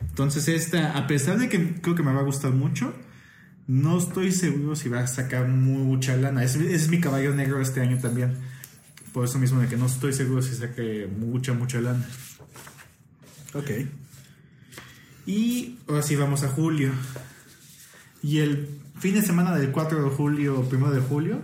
[0.00, 2.94] Entonces esta, a pesar de que creo que me va a gustar mucho,
[3.66, 6.42] no estoy seguro si va a sacar mucha lana.
[6.44, 8.32] Es, es mi caballo negro este año también.
[9.12, 12.06] Por eso mismo de que no estoy seguro si saque mucha, mucha lana.
[13.52, 13.70] Ok.
[15.26, 16.92] Y ahora sí vamos a julio.
[18.22, 18.68] Y el
[18.98, 21.42] fin de semana del 4 de julio, 1 de julio,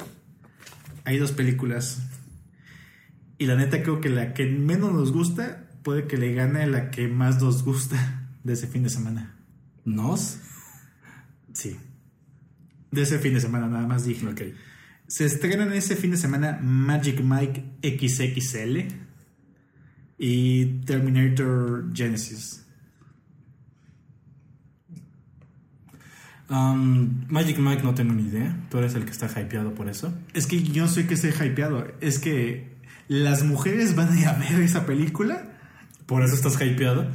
[1.05, 2.01] hay dos películas.
[3.39, 6.91] Y la neta creo que la que menos nos gusta puede que le gane la
[6.91, 9.37] que más nos gusta de ese fin de semana.
[9.85, 10.39] ¿Nos?
[11.53, 11.77] Sí.
[12.93, 14.27] De ese fin de semana nada más dije.
[14.27, 14.43] Ok.
[15.09, 18.79] Se estrenan ese fin de semana Magic Mike XXL
[20.19, 22.65] y Terminator Genesis.
[26.53, 28.55] Um, Magic Mike no tengo ni idea.
[28.69, 30.13] Tú eres el que está hypeado por eso.
[30.35, 31.87] Es que yo no soy que esté hypeado.
[32.03, 32.77] Es que
[33.09, 35.49] las mujeres van a ir a ver esa película.
[36.05, 37.11] Por eso estás hypeado.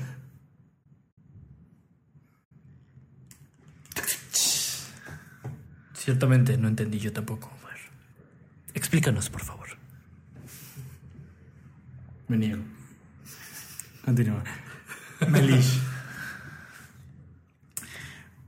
[5.94, 7.78] Ciertamente no entendí yo tampoco, Omar.
[8.74, 9.68] Explícanos, por favor.
[12.28, 12.64] Me niego.
[14.04, 14.44] Continúa.
[15.30, 15.80] Melish.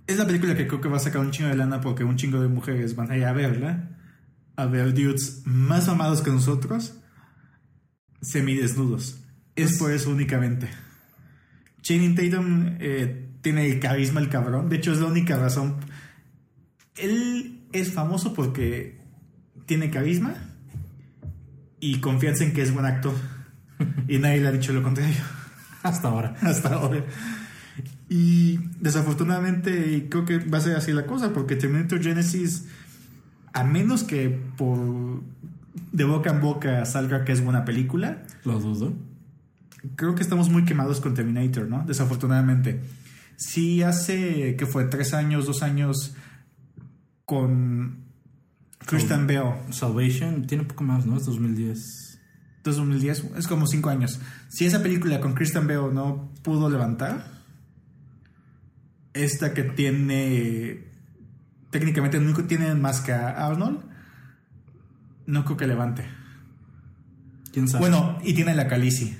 [0.09, 2.17] Es la película que creo que va a sacar un chingo de lana porque un
[2.17, 3.95] chingo de mujeres van a ir a verla.
[4.55, 6.95] A ver dudes más amados que nosotros.
[8.19, 9.23] Semidesnudos.
[9.55, 10.67] Es por eso únicamente.
[11.83, 14.67] Channing Tatum eh, tiene el carisma el cabrón.
[14.67, 15.77] De hecho, es la única razón.
[16.95, 18.99] Él es famoso porque
[19.67, 20.33] tiene carisma
[21.79, 23.13] y confianza en que es buen actor.
[24.07, 25.23] Y nadie le ha dicho lo contrario.
[25.83, 26.35] Hasta ahora.
[26.41, 27.05] hasta ahora.
[28.09, 32.65] Y desafortunadamente creo que va a ser así la cosa, porque Terminator Genesis,
[33.53, 35.21] a menos que por
[35.91, 38.93] de boca en boca salga que es buena película, Lo dudo.
[39.95, 41.85] creo que estamos muy quemados con Terminator, ¿no?
[41.85, 42.81] Desafortunadamente.
[43.37, 44.85] Sí hace, que fue?
[44.85, 46.15] Tres años, dos años
[47.25, 48.05] con
[48.85, 49.53] Christian Bale.
[49.69, 51.15] Salvation tiene un poco más, ¿no?
[51.15, 52.19] Es 2010.
[52.63, 54.19] 2010, es como cinco años.
[54.49, 57.38] Si esa película con Christian Bale no pudo levantar,
[59.23, 60.87] esta que tiene
[61.69, 63.79] técnicamente no tiene más que a Arnold,
[65.27, 66.05] no creo que levante.
[67.53, 67.81] ¿Quién sabe?
[67.81, 69.15] Bueno, y tiene la Calici.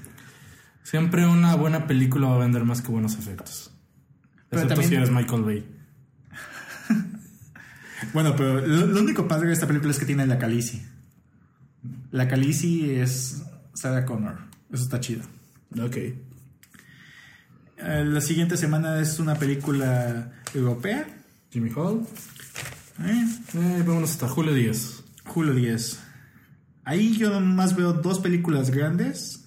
[0.84, 3.72] Siempre una buena película va a vender más que buenos efectos.
[4.50, 5.66] Pero Excepto también- si eres Michael Bay.
[8.14, 10.82] Bueno, pero lo, lo único padre de esta película es que tiene la Calici.
[12.12, 13.44] La Calici es
[13.74, 14.38] Sarah Connor.
[14.72, 15.24] Eso está chido.
[15.80, 15.98] Ok.
[17.82, 21.08] Eh, la siguiente semana es una película europea.
[21.52, 22.02] Jimmy Hall.
[23.04, 23.26] Eh,
[23.56, 25.04] Eh, vámonos hasta julio 10.
[25.26, 26.00] Julio 10.
[26.84, 29.46] Ahí yo más veo dos películas grandes.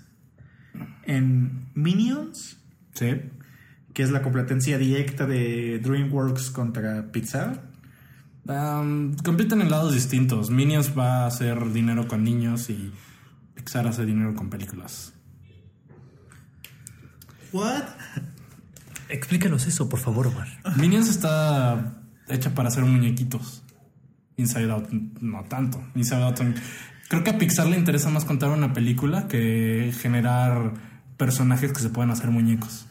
[1.04, 2.56] En Minions,
[2.94, 3.10] Sí.
[3.92, 7.70] que es la competencia directa de DreamWorks contra Pixar.
[8.44, 10.50] Um, compiten en lados distintos.
[10.50, 12.90] Minions va a hacer dinero con niños y
[13.54, 15.12] Pixar hace dinero con películas.
[17.52, 17.82] ¿What?
[19.08, 20.48] Explícanos eso, por favor, Omar.
[20.76, 21.94] Minions está
[22.28, 23.62] hecha para hacer muñequitos.
[24.36, 24.88] Inside Out,
[25.20, 25.82] no tanto.
[25.94, 26.40] Inside Out,
[27.08, 30.72] creo que a Pixar le interesa más contar una película que generar
[31.18, 32.86] personajes que se puedan hacer muñecos.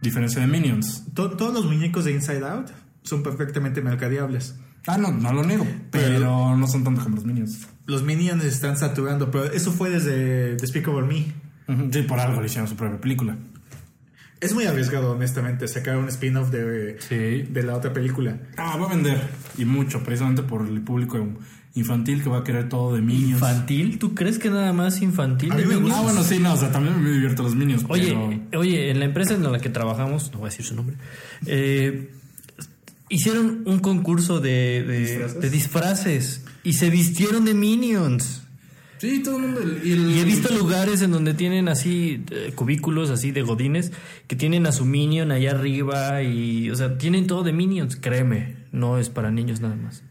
[0.00, 1.04] Diferencia de Minions.
[1.14, 2.70] To- todos los muñecos de Inside Out
[3.02, 4.54] son perfectamente mercadeables.
[4.86, 7.68] Ah, no, no lo niego, pero no son tanto como los Minions.
[7.84, 11.34] Los Minions están saturando, pero eso fue desde Despicable Me.
[11.68, 13.36] Ujú, Sí, por algo le hicieron su propia película.
[14.40, 17.42] Es muy arriesgado, honestamente, sacar un spin-off de, Sí.
[17.50, 18.38] de la otra película.
[18.56, 19.20] Ah, va a vender.
[19.58, 21.18] Y mucho, precisamente por el público
[21.74, 23.32] infantil que va a querer todo de Minions.
[23.32, 23.98] ¿Infantil?
[23.98, 25.50] ¿Tú crees que nada más infantil?
[25.50, 25.92] De niños?
[25.94, 27.84] Ah, bueno, sí, no, o sea, también me divierto los Minions.
[27.88, 28.16] Oye,
[28.50, 30.96] pero- oye, en la empresa en la que trabajamos, no voy a decir su nombre,
[31.46, 32.10] eh,
[33.08, 35.40] hicieron un concurso de, de- ¿Disfraces?
[35.40, 38.42] de disfraces y se vistieron de Minions.
[39.00, 39.60] Sí, todo el mundo.
[39.82, 43.92] Y, el- Y he visto lugares en donde tienen así eh, cubículos así de godines
[44.26, 48.66] que tienen a su Minion allá arriba y, o sea, tienen todo de Minions, créeme,
[48.72, 50.02] no es para niños nada más.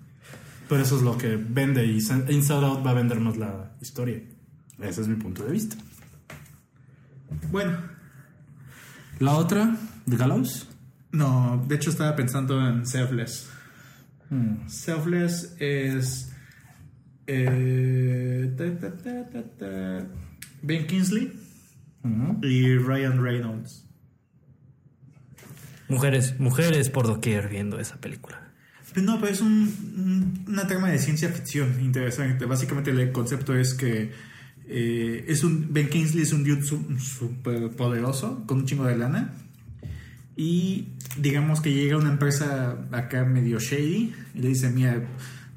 [0.67, 4.21] Pero eso es lo que vende y Inside Out va a vender más la historia.
[4.81, 5.75] Ese es mi punto de vista.
[7.51, 7.77] Bueno,
[9.19, 9.75] La otra,
[10.09, 10.67] The Gallows.
[11.11, 13.49] no, de hecho estaba pensando en Selfless.
[14.31, 14.67] Hmm.
[14.67, 16.31] Selfless es.
[17.31, 20.07] Eh, ta, ta, ta, ta, ta,
[20.61, 21.31] ben Kingsley
[22.41, 23.85] y Ryan Reynolds.
[25.87, 28.51] Mujeres, mujeres por doquier viendo esa película.
[28.95, 32.45] No, pero es un- una trama de ciencia ficción interesante.
[32.45, 34.11] Básicamente el concepto es que
[34.71, 39.33] eh, es un Ben Kingsley es un dude súper poderoso con un chingo de lana
[40.35, 45.01] y digamos que llega una empresa acá medio shady y le dice mira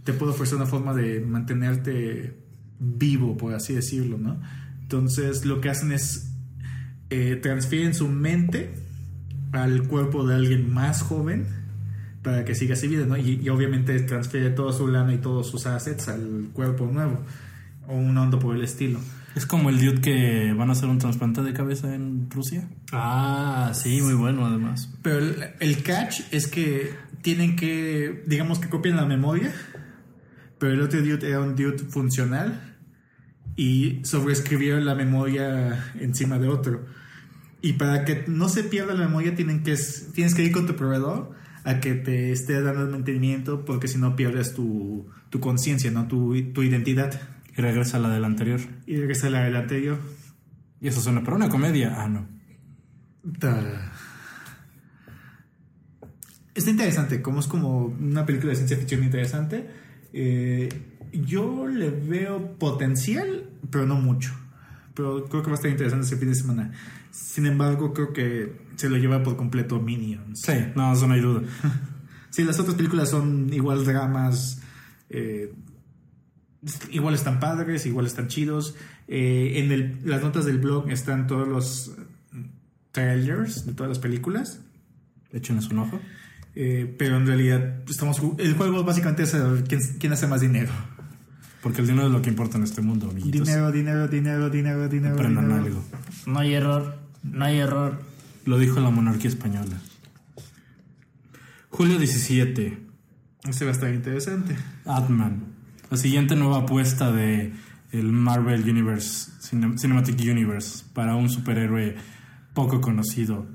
[0.05, 2.37] te puedo ofrecer una forma de mantenerte
[2.79, 4.41] vivo por así decirlo, ¿no?
[4.83, 6.33] Entonces lo que hacen es
[7.11, 8.75] eh, transfieren su mente
[9.53, 11.47] al cuerpo de alguien más joven
[12.23, 13.17] para que siga así vida, ¿no?
[13.17, 17.21] Y, y obviamente transfiere toda su lana y todos sus assets al cuerpo nuevo.
[17.87, 19.01] o una onda por el estilo.
[19.35, 22.69] Es como el dude que van a hacer un trasplante de cabeza en Rusia.
[22.93, 24.91] Ah, sí, muy bueno además.
[25.03, 26.91] Pero el, el catch es que
[27.23, 29.53] tienen que, digamos que copian la memoria,
[30.63, 32.77] pero el otro dude era un dude funcional
[33.57, 36.87] y sobreescribieron la memoria encima de otro.
[37.61, 39.77] Y para que no se pierda la memoria tienen que,
[40.15, 41.33] tienes que ir con tu proveedor
[41.65, 46.07] a que te esté dando el mantenimiento porque si no pierdes tu, tu conciencia, ¿no?
[46.07, 47.21] Tu, tu identidad.
[47.57, 48.61] Y regresa a la del anterior.
[48.87, 49.99] Y regresa a la del anterior.
[50.81, 52.01] Y eso suena para una comedia.
[52.01, 52.29] Ah, no.
[53.41, 53.93] Ta-
[56.55, 59.69] Está interesante, como es como una película de ciencia ficción interesante.
[60.13, 60.69] Eh,
[61.13, 64.33] yo le veo potencial, pero no mucho.
[64.95, 66.73] Pero creo que va a estar interesante ese fin de semana.
[67.11, 70.41] Sin embargo, creo que se lo lleva por completo Minions.
[70.41, 71.43] Sí, no, eso no hay duda.
[72.31, 74.63] Sí, las otras películas son igual dramas.
[75.11, 75.53] eh,
[76.91, 78.75] igual están padres, igual están chidos.
[79.07, 81.93] Eh, en el- las notas del blog están todos los
[82.91, 84.61] trailers de todas las películas.
[85.31, 86.01] Échenos un ojo.
[86.55, 90.71] Eh, pero en realidad estamos el juego básicamente es saber quién, quién hace más dinero.
[91.63, 93.47] Porque el dinero es lo que importa en este mundo, amiguitos.
[93.47, 95.15] Dinero, dinero, dinero, dinero, dinero.
[95.15, 95.65] Aprendan dinero.
[95.65, 95.85] algo.
[96.27, 98.03] No hay error, no hay error.
[98.45, 99.77] Lo dijo la monarquía española.
[101.71, 102.79] Julio 17.
[103.49, 104.57] Este va a estar interesante.
[104.85, 105.45] Atman.
[105.91, 107.53] La siguiente nueva apuesta de
[107.93, 111.97] el Marvel Universe, Cine- Cinematic Universe, para un superhéroe
[112.55, 113.47] poco conocido.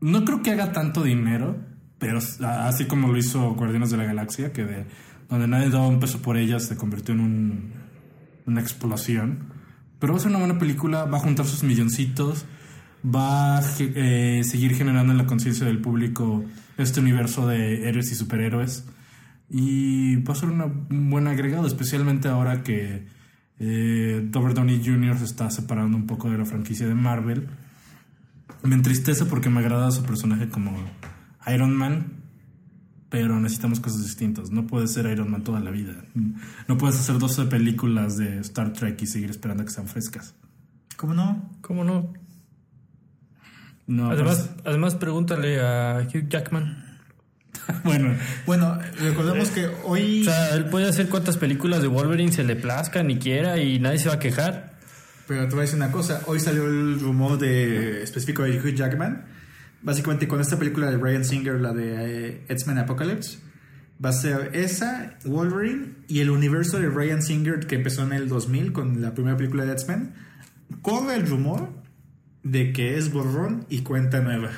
[0.00, 1.58] No creo que haga tanto dinero,
[1.98, 4.84] pero así como lo hizo Guardianes de la Galaxia, que de
[5.28, 7.72] donde nadie daba un peso por ellas se convirtió en un-
[8.46, 9.40] una explosión.
[9.98, 12.44] Pero va a ser una buena película, va a juntar sus milloncitos,
[13.04, 16.44] va a eh, seguir generando en la conciencia del público
[16.78, 18.86] este universo de héroes y superhéroes.
[19.50, 23.06] Y va a ser un buen agregado, especialmente ahora que
[23.58, 25.18] eh, Robert Downey Jr.
[25.18, 27.48] se está separando un poco de la franquicia de Marvel.
[28.62, 30.72] Me entristece porque me agrada su personaje como
[31.52, 32.22] Iron Man,
[33.08, 34.50] pero necesitamos cosas distintas.
[34.50, 35.94] No puedes ser Iron Man toda la vida.
[36.66, 40.34] No puedes hacer 12 películas de Star Trek y seguir esperando a que sean frescas.
[40.96, 41.50] ¿Cómo no?
[41.60, 42.12] ¿Cómo no?
[43.86, 46.98] No, Además, además pregúntale a Hugh Jackman.
[47.66, 50.20] pues, bueno, Bueno, recordemos que hoy.
[50.22, 53.78] O sea, él puede hacer cuantas películas de Wolverine se le plazcan y quiera y
[53.78, 54.76] nadie se va a quejar.
[55.26, 56.22] Pero te voy a decir una cosa.
[56.26, 59.37] Hoy salió el rumor de específico de Hugh Jackman.
[59.82, 63.38] Básicamente con esta película de Brian Singer, la de eh, X-Men Apocalypse,
[64.04, 68.28] va a ser esa, Wolverine y el universo de Brian Singer que empezó en el
[68.28, 70.14] 2000 con la primera película de X-Men.
[70.82, 71.70] Corre el rumor
[72.42, 74.50] de que es borrón y cuenta nueva.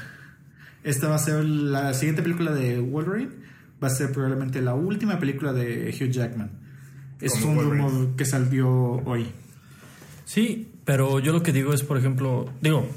[0.83, 3.31] Esta va a ser la siguiente película de Wolverine.
[3.83, 6.51] Va a ser probablemente la última película de Hugh Jackman.
[7.21, 7.89] Es un Wolverine.
[7.89, 9.27] rumor que salió hoy.
[10.25, 12.89] Sí, pero yo lo que digo es, por ejemplo, digo,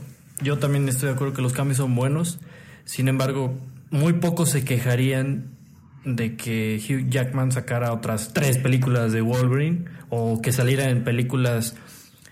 [0.44, 2.40] yo también estoy de acuerdo que los cambios son buenos.
[2.86, 3.58] Sin embargo,
[3.90, 5.58] muy pocos se quejarían
[6.06, 11.76] de que Hugh Jackman sacara otras tres películas de Wolverine o que saliera en películas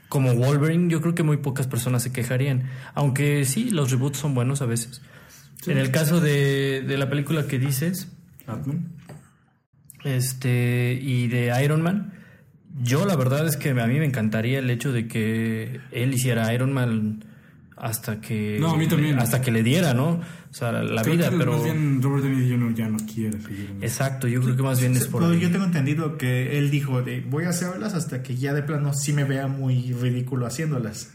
[0.10, 0.92] como Wolverine.
[0.92, 2.70] Yo creo que muy pocas personas se quejarían.
[2.94, 5.02] Aunque sí, los reboots son buenos a veces.
[5.68, 8.12] En el caso de, de la película que dices,
[8.48, 8.92] Batman.
[10.04, 12.22] este y de Iron Man
[12.80, 16.54] yo la verdad es que a mí me encantaría el hecho de que él hiciera
[16.54, 17.26] Iron Man
[17.84, 19.18] hasta que No, a mí también.
[19.18, 22.24] hasta que le diera no o sea la, Creo vida que pero Más bien Robert
[22.26, 22.74] Downey Jr.
[22.76, 25.40] ya no quiere seguir exacto yo creo que más bien es por Pero ahí.
[25.40, 28.94] yo tengo entendido que él dijo de voy a hacerlas hasta que ya de plano
[28.94, 31.12] sí me vea muy ridículo haciéndolas.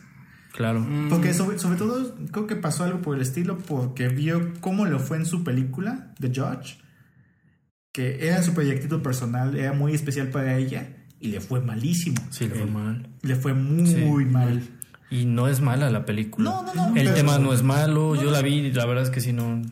[0.53, 4.87] claro Porque sobre, sobre todo creo que pasó algo por el estilo porque vio cómo
[4.87, 6.79] le fue en su película, The Judge,
[7.93, 10.89] que era su proyectito personal, era muy especial para ella
[11.21, 12.17] y le fue malísimo.
[12.31, 14.05] sí le fue mal Le fue muy Sí.
[14.33, 14.63] mal.
[15.11, 18.31] Y no es mala la película No, no, no, el tema no es malo yo
[18.31, 19.63] la vi y la verdad es que sí no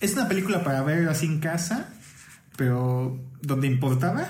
[0.00, 1.94] Es una película para ver así en casa,
[2.56, 4.28] pero donde importaba,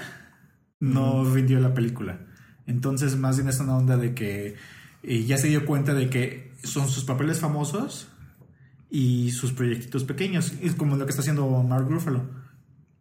[0.78, 2.20] no rindió la película.
[2.66, 4.54] Entonces, más bien es una onda de que
[5.02, 8.08] eh, ya se dio cuenta de que son sus papeles famosos
[8.90, 10.52] y sus proyectitos pequeños.
[10.62, 12.22] Es como lo que está haciendo Mark Ruffalo.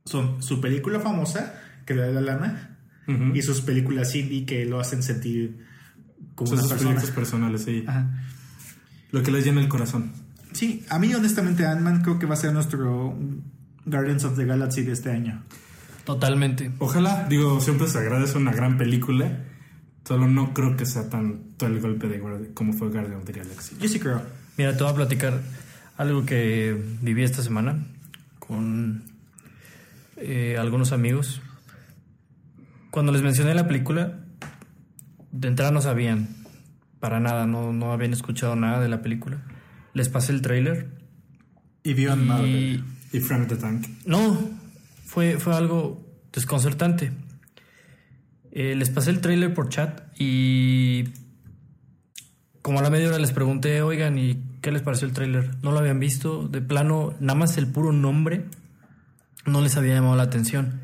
[0.06, 1.54] Son su película famosa,
[1.86, 2.80] que le da la lana,
[3.34, 5.66] y sus películas indie que lo hacen sentir
[6.44, 6.90] como Son una sus persona.
[6.92, 7.84] proyectos personales, sí.
[7.88, 8.08] Ajá.
[9.12, 10.12] Lo que les llena el corazón.
[10.54, 13.18] Sí, a mí honestamente Ant-Man creo que va a ser nuestro
[13.86, 15.42] Guardians of the Galaxy de este año.
[16.06, 19.40] totalmente Ojalá, digo, siempre se agradece una gran película.
[20.08, 22.20] Solo no creo que sea tanto el golpe de
[22.54, 23.76] como fue Guardian of the Galaxy.
[23.80, 24.22] Yo sí creo.
[24.58, 25.42] Mira, te voy a platicar
[25.98, 27.86] algo que viví esta semana
[28.40, 29.04] con
[30.18, 31.42] eh, algunos amigos.
[32.92, 34.20] cuando les mencioné la película,
[35.34, 36.30] de entrada no sabían
[37.00, 39.42] para nada, no, no habían escuchado nada de la película.
[39.94, 40.88] Les pasé el tráiler
[41.84, 42.84] Y Marvel.
[43.12, 43.86] y Y Frank the Tank.
[44.06, 44.38] no,
[45.06, 47.12] fue, fue algo desconcertante.
[48.52, 51.06] Eh, les pasé el tráiler por chat y
[52.62, 55.52] como a la media hora les pregunté, oigan, ¿y qué les pareció el tráiler?
[55.64, 58.46] No lo habían visto, de plano, nada más el puro nombre
[59.46, 60.80] no les había llamado la atención.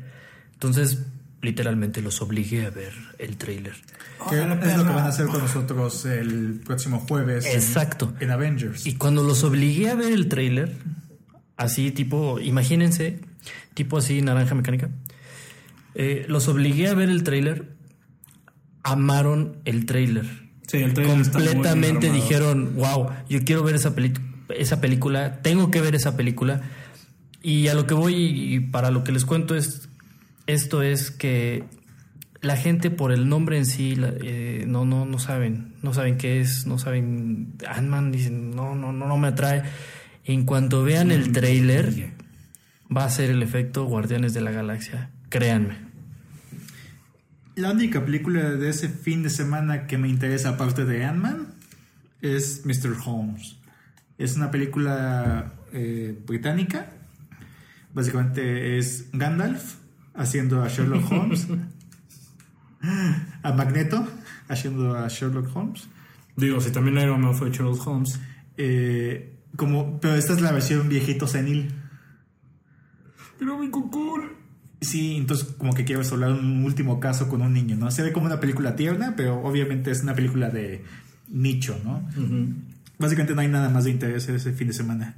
[0.52, 1.06] Entonces,
[1.42, 3.74] literalmente los obligué a ver el tráiler.
[4.28, 7.46] Que es lo que van a hacer con nosotros el próximo jueves.
[7.46, 8.12] Exacto.
[8.20, 8.86] En, Avengers.
[8.86, 10.76] Y cuando los obligué a ver el tráiler,
[11.56, 13.20] así tipo, imagínense,
[13.74, 14.90] tipo así naranja mecánica,
[15.94, 17.72] eh, los obligué a ver el tráiler,
[18.82, 20.26] amaron el tráiler.
[20.66, 22.22] Sí, el trailer está muy bien Completamente armado.
[22.24, 24.12] dijeron, wow, yo quiero ver esa, peli-
[24.56, 26.62] esa película, tengo que ver esa película.
[27.42, 29.88] Y a lo que voy y para lo que les cuento es,
[30.46, 31.64] esto es que
[32.40, 36.40] la gente por el nombre en sí eh, no, no, no saben, no saben qué
[36.40, 39.62] es, no saben, Ant-Man dicen, no, no, no, no me atrae.
[40.24, 42.12] En cuanto vean el trailer,
[42.94, 45.90] va a ser el efecto Guardianes de la Galaxia, créanme.
[47.56, 51.48] La única película de ese fin de semana que me interesa aparte de Ant-Man
[52.22, 52.96] es Mr.
[53.04, 53.56] Holmes.
[54.16, 56.90] Es una película eh, británica.
[57.92, 59.79] Básicamente es Gandalf
[60.14, 61.48] haciendo a Sherlock Holmes.
[63.42, 64.06] a Magneto
[64.48, 65.88] haciendo a Sherlock Holmes.
[66.36, 68.20] Digo, si también Iron Man fue Charles Holmes.
[68.56, 71.72] Eh, como, pero esta es la versión viejito senil.
[73.38, 74.36] Pero mi cool.
[74.80, 77.90] Sí, entonces como que quiero resolver un último caso con un niño, ¿no?
[77.90, 80.84] Se ve como una película tierna, pero obviamente es una película de
[81.28, 82.08] nicho, ¿no?
[82.98, 85.16] Básicamente no hay nada más de interés ese fin de semana.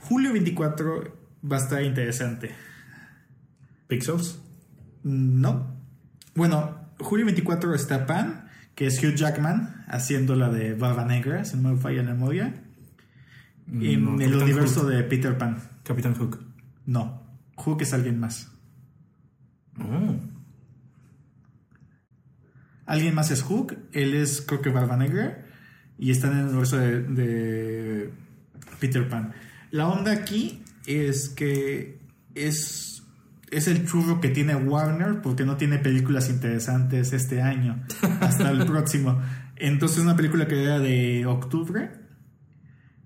[0.00, 1.16] Julio 24
[1.50, 2.52] va a estar interesante.
[3.90, 4.40] Pixels.
[5.02, 5.76] No.
[6.34, 11.56] Bueno, julio 24 está Pan, que es Hugh Jackman haciendo la de Barba Negra, si
[11.58, 12.64] no me falla la memoria.
[13.70, 14.90] En No, el Capitán universo Hook.
[14.90, 15.58] de Peter Pan.
[15.84, 16.40] Capitán Hook.
[16.86, 17.22] No.
[17.56, 18.50] Hook es alguien más.
[19.78, 20.16] Oh.
[22.86, 25.46] Alguien más es Hook, él es creo que Barba Negra
[25.98, 28.10] y están en el universo de, de
[28.80, 29.32] Peter Pan.
[29.70, 32.00] La onda aquí es que
[32.34, 32.99] es,
[33.50, 37.82] es el churro que tiene Warner porque no tiene películas interesantes este año
[38.20, 39.20] hasta el próximo.
[39.56, 41.90] Entonces es una película que era de octubre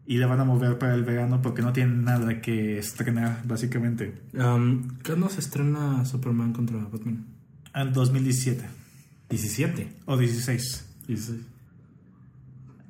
[0.07, 4.15] y la van a mover para el verano porque no tienen nada que estrenar básicamente.
[4.35, 7.25] Um, ¿Cuándo se estrena Superman contra Batman?
[7.73, 8.65] Al 2017
[9.31, 9.93] 17.
[10.05, 10.87] o 16.
[11.09, 11.41] 16.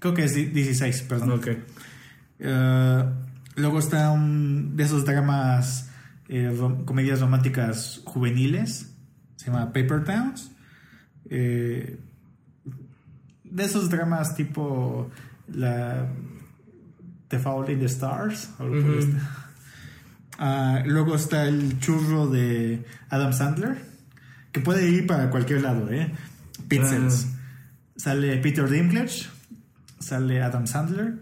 [0.00, 1.30] Creo que es di- 16, perdón.
[1.32, 1.48] Ok.
[2.40, 3.04] Eh,
[3.56, 5.90] luego está un de esos dramas,
[6.36, 8.92] eh, rom- comedias románticas juveniles.
[9.36, 10.50] Se llama Paper Towns.
[11.30, 11.98] Eh,
[13.44, 15.10] de esos dramas tipo
[15.48, 16.08] la
[17.28, 18.50] The Fault in the Stars.
[18.58, 18.94] o algo.
[20.38, 23.76] Ah, luego está el churro de Adam Sandler,
[24.50, 26.12] que puede ir para cualquier lado, ¿eh?
[26.68, 27.28] Pixels.
[27.96, 29.28] Sale Peter Dinklage,
[30.00, 31.14] sale Adam Sandler,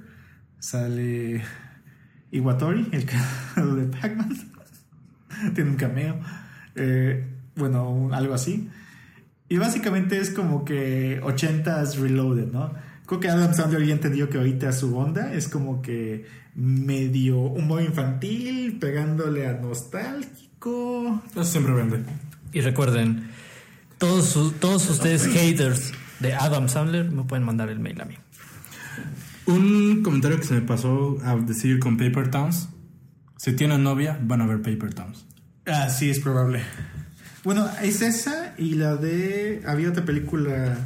[0.58, 1.42] sale
[2.30, 4.51] Iwatori, el creador de Pac-Man.
[5.54, 6.18] Tiene un cameo.
[6.74, 7.24] Eh,
[7.56, 8.68] bueno, un- algo así.
[9.48, 12.72] Y básicamente es como que 80s Reloaded, ¿no?
[13.06, 16.24] Creo que Adam Sandler ya entendió que ahorita su onda es como que
[16.54, 21.20] medio humor infantil, pegándole a nostálgico.
[21.32, 21.98] Eso siempre vende.
[22.52, 23.28] Y recuerden,
[23.98, 28.14] todos, todos ustedes haters de Adam Sandler me pueden mandar el mail a mí.
[29.46, 32.68] Un comentario que se me pasó a decir con Paper Towns.
[33.36, 35.26] Si tienen novia, van a ver Paper Towns.
[35.66, 36.62] Ah, sí, es probable.
[37.44, 39.62] Bueno, es esa y la de.
[39.66, 40.76] Había otra película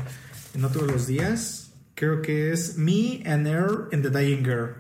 [0.55, 1.70] en otros los días.
[1.95, 4.74] Creo que es Me and Her and the Dying Girl.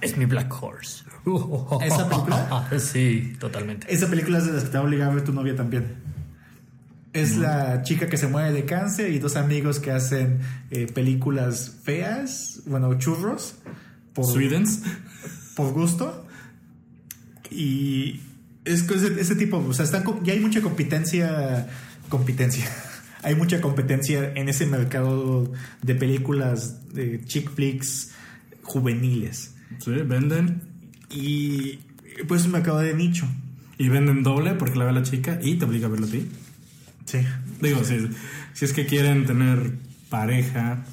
[0.00, 1.04] Es mi Black Horse.
[1.82, 2.68] ¿Esa película?
[2.78, 3.92] Sí, totalmente.
[3.92, 5.96] Esa película es de las que te va a obligar a ver tu novia también.
[7.12, 11.76] Es la chica que se muere de cáncer y dos amigos que hacen eh, películas
[11.82, 13.56] feas, bueno, churros,
[14.14, 14.82] por, Swedens.
[15.54, 16.26] por gusto.
[17.50, 18.22] Y
[18.64, 21.68] es que ese, ese tipo, o sea, están, ya hay mucha competencia,
[22.08, 22.64] competencia.
[23.24, 28.10] Hay mucha competencia en ese mercado de películas de chick flicks
[28.62, 29.54] juveniles.
[29.78, 30.62] Sí, venden.
[31.08, 31.78] Y
[32.26, 33.28] pues es un mercado de nicho.
[33.78, 36.28] Y venden doble porque la ve la chica y te obliga a verlo a ti.
[37.04, 37.18] Sí.
[37.60, 38.08] Digo, si,
[38.54, 39.70] si es que quieren tener
[40.08, 40.84] pareja,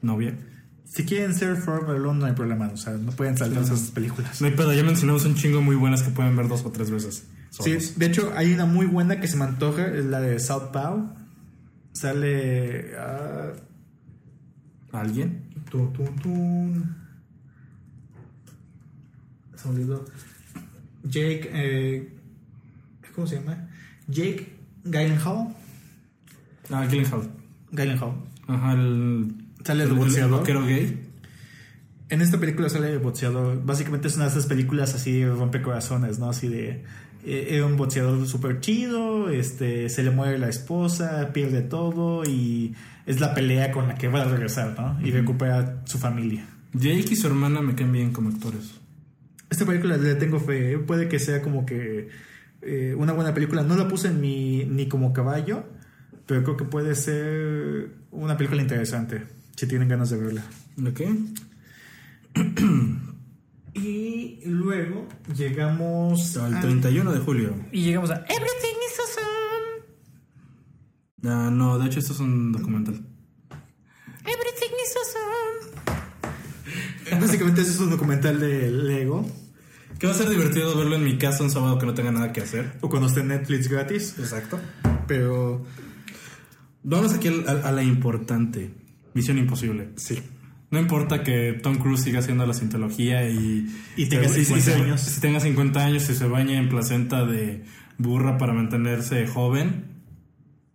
[0.00, 0.34] novia.
[0.92, 2.68] Si quieren ser Forever Alone, no hay problema.
[2.68, 4.40] O sea, no pueden saltar esas películas.
[4.40, 6.90] No hay pedo, ya mencionamos un chingo muy buenas que pueden ver dos o tres
[6.90, 7.26] veces.
[7.50, 11.14] Sí, de hecho, hay una muy buena que se me antoja, es la de Southpaw.
[11.92, 12.92] Sale.
[12.98, 13.52] ah,
[14.92, 15.44] ¿Alguien?
[15.70, 16.96] tun, tun, tun.
[19.54, 20.04] Se me olvidó.
[21.04, 21.50] Jake.
[21.52, 22.16] eh,
[23.14, 23.68] ¿Cómo se llama?
[24.08, 25.54] Jake Gyllenhaal.
[26.70, 27.30] Ah, Gyllenhaal.
[27.72, 28.14] Gyllenhaal.
[28.48, 29.39] Ajá, el...
[29.64, 30.40] Sale el el boxeador.
[30.40, 31.06] vaquero gay.
[32.08, 33.64] En esta película sale el boxeador.
[33.64, 36.28] Básicamente es una de esas películas así rompecorazones, ¿no?
[36.30, 36.84] Así de.
[37.24, 42.74] eh, Era un boxeador súper chido, este, se le muere la esposa, pierde todo y
[43.06, 44.98] es la pelea con la que va a regresar, ¿no?
[45.06, 46.46] Y recupera su familia.
[46.72, 48.72] Jake y su hermana me caen bien como actores.
[49.50, 50.78] Esta película le tengo fe, ¿eh?
[50.78, 52.08] puede que sea como que
[52.62, 53.62] eh, una buena película.
[53.62, 55.64] No la puse en mi, ni como caballo,
[56.26, 59.22] pero creo que puede ser una película interesante,
[59.60, 60.42] si tienen ganas de verla.
[60.88, 61.02] ¿Ok?
[63.72, 67.54] Y luego llegamos Al al 31 de julio.
[67.70, 69.84] Y llegamos a Everything is awesome.
[71.22, 72.96] Ah, no, de hecho esto es un documental.
[74.24, 75.70] Everything is awesome.
[77.24, 79.24] Básicamente ese es un documental de Lego.
[80.00, 82.32] Que va a ser divertido verlo en mi casa un sábado que no tenga nada
[82.32, 82.76] que hacer.
[82.80, 84.16] O cuando esté Netflix gratis.
[84.18, 84.58] Exacto.
[85.06, 85.64] Pero
[86.82, 88.70] Vamos aquí a la importante.
[89.14, 89.90] Misión imposible.
[89.96, 90.18] sí.
[90.72, 93.66] No importa que Tom Cruise siga haciendo la cientología y...
[93.96, 95.00] Y tenga y- y 50 se- años.
[95.00, 97.64] Si tenga 50 años y se bañe en placenta de
[97.98, 99.86] burra para mantenerse joven.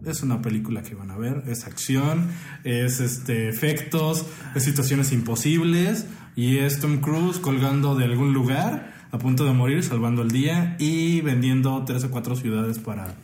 [0.05, 1.43] Es una película que van a ver.
[1.47, 2.27] Es acción,
[2.65, 6.07] es este efectos, es situaciones imposibles.
[6.36, 10.75] Y es Tom Cruise colgando de algún lugar, a punto de morir, salvando el día
[10.77, 13.15] y vendiendo tres o cuatro ciudades para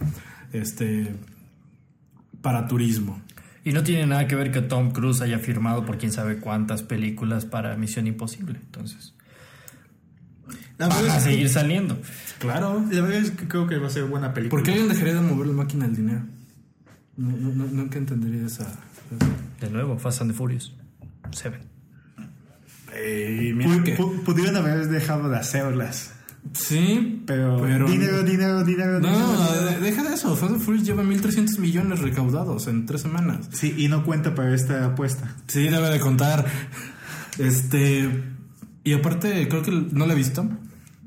[0.54, 1.14] este
[2.42, 3.20] para turismo.
[3.64, 6.82] Y no tiene nada que ver que Tom Cruise haya firmado por quién sabe cuántas
[6.84, 8.60] películas para Misión Imposible.
[8.60, 9.14] Entonces,
[10.80, 12.00] La van a que, seguir saliendo.
[12.40, 12.84] Claro.
[12.90, 14.58] la verdad es que creo que va a ser buena película.
[14.60, 16.22] ¿Por qué alguien dejaría de mover la máquina del dinero?
[17.18, 18.80] No, no- no- nunca entendería esa.
[19.60, 20.74] De nuevo, Fast and the Furious.
[21.32, 21.60] Seven.
[22.94, 23.94] Eh, mira que-
[24.26, 26.14] pudieron haber dejado de hacerlas.
[26.54, 29.80] Sí, Pero, dinero, dinero, dinero, No, dinero, de- dinero.
[29.82, 30.36] deja de eso.
[30.36, 33.48] Fast and Furious lleva 1.300 millones recaudados en tres semanas.
[33.54, 35.36] Sí, y no cuenta para esta apuesta.
[35.48, 36.46] Sí, debe de contar.
[37.38, 38.24] Este.
[38.84, 40.50] Y aparte, creo que no la he visto,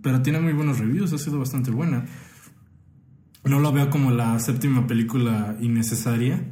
[0.03, 1.13] pero tiene muy buenos reviews.
[1.13, 2.07] Ha sido bastante buena.
[3.45, 6.43] No la veo como la séptima película innecesaria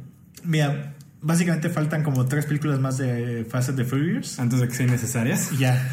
[0.43, 4.37] Mira, básicamente faltan como tres películas más de Fast and the Furious.
[4.39, 5.49] antes de que sean necesarias.
[5.57, 5.89] Ya.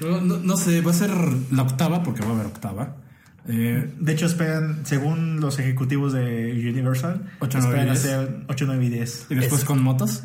[0.00, 1.10] No, no- no sé, va a ser
[1.50, 2.96] la octava, porque va a haber octava.
[3.48, 8.04] Eh, De hecho, esperan, según los ejecutivos de Universal, Ocho, nueve, esperan diez.
[8.04, 9.26] hacer 8, 9 y 10.
[9.30, 10.24] y después con motos.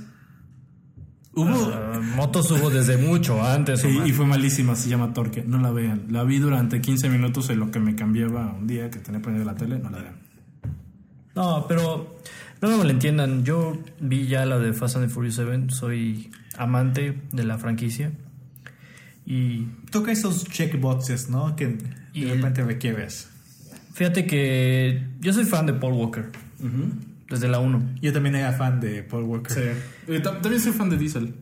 [1.35, 1.71] Hubo.
[1.73, 3.81] Ah, motos hubo desde mucho antes.
[3.81, 5.43] Sí, y fue malísima, se llama Torque.
[5.47, 6.03] No la vean.
[6.09, 9.45] La vi durante 15 minutos en lo que me cambiaba un día que tenía prendida
[9.45, 9.79] la tele.
[9.79, 10.15] No la vean.
[11.35, 12.19] No, pero
[12.61, 13.43] no me malentiendan.
[13.43, 15.67] Yo vi ya la de Fast and the Furious 7.
[15.69, 18.11] Soy amante de la franquicia.
[19.25, 21.55] Y Toca esos checkboxes, ¿no?
[21.55, 21.77] Que de
[22.15, 23.29] el- repente requieres.
[23.93, 26.29] fíjate que yo soy fan de Paul Walker.
[27.29, 27.95] Desde la 1.
[28.01, 29.75] Yo también era fan de Paul Walker.
[30.07, 31.33] Eh, tam- también soy fan de Diesel.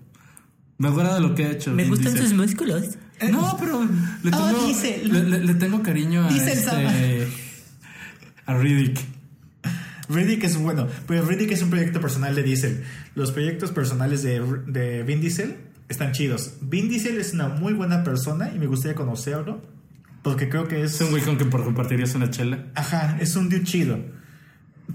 [0.78, 1.72] Me acuerdo de lo que ha hecho.
[1.74, 2.30] Me gustan Diesel.
[2.30, 2.84] sus músculos.
[3.30, 3.84] No, pero
[4.24, 5.12] le Oh, tengo, Diesel.
[5.12, 7.28] le, le- le tengo cariño a Diesel este,
[8.46, 9.00] a Riddick.
[10.10, 12.84] Riddick es bueno, pero Riddick es un proyecto personal de Diesel.
[13.16, 15.56] Los proyectos personales de, de Vin Diesel
[15.92, 16.56] están chidos.
[16.62, 19.62] Vin Diesel es una muy buena persona y me gustaría conocerlo.
[20.24, 20.96] Porque creo que es.
[20.96, 22.66] Es un güey con que por compartirías una chela.
[22.76, 24.00] Ajá, es un dude chido.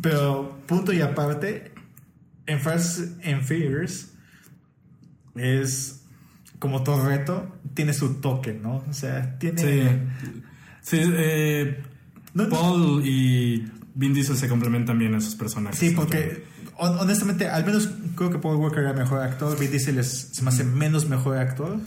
[0.00, 1.72] Pero, punto y aparte,
[2.46, 4.12] en Fast and Furious
[5.34, 6.04] es
[6.58, 8.84] como todo reto, tiene su toque, ¿no?
[8.88, 9.62] O sea, tiene.
[9.62, 10.40] Sí.
[10.82, 11.82] Sí, eh,
[12.34, 15.78] No- Paul y Vin Diesel se complementan bien a esos personajes.
[15.78, 16.44] Sí, porque
[16.78, 20.48] honestamente, al menos creo que Paul Walker era mejor actor, Vin Diesel es- se me
[20.48, 21.78] hace menos mejor actor,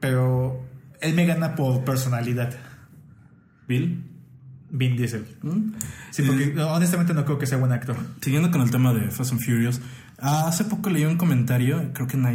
[0.00, 0.64] pero
[1.00, 2.54] él me gana por personalidad,
[3.68, 4.02] Bill.
[4.68, 5.24] Vin Diesel.
[5.42, 5.72] ¿Mm?
[6.10, 7.96] Sí, porque no, honestamente no creo que sea buen actor.
[8.20, 9.80] Siguiendo con el tema de Fast and Furious,
[10.18, 12.26] hace poco leí un comentario, creo que en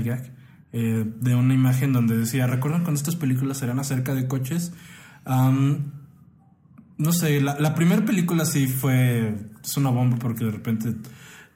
[0.74, 4.72] eh, de una imagen donde decía, ¿recuerdan cuando estas películas eran acerca de coches?
[5.26, 5.92] Am,
[7.02, 10.94] no sé, la, primera película sí fue, es una bomba porque de repente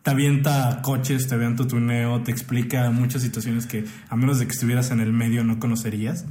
[0.01, 4.53] te avienta coches, te avienta tuneo, te explica muchas situaciones que a menos de que
[4.53, 6.25] estuvieras en el medio no conocerías.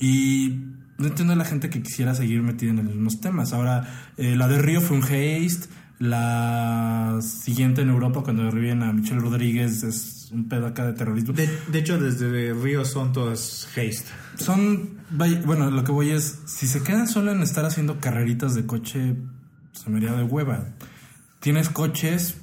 [0.00, 0.60] Y
[0.96, 3.52] no entiendo a la gente que quisiera seguir metida en los mismos temas.
[3.52, 5.68] Ahora, eh, la de Río fue un haste.
[5.98, 11.32] La siguiente en Europa, cuando reviven a Michelle Rodríguez, es un pedo acá de terrorismo.
[11.32, 14.10] De, de hecho, desde Río son todas haste.
[14.36, 18.66] Son, bueno, lo que voy es, si se quedan solo en estar haciendo carreritas de
[18.66, 19.16] coche,
[19.72, 20.66] se me haría de hueva.
[21.40, 22.36] Tienes coches,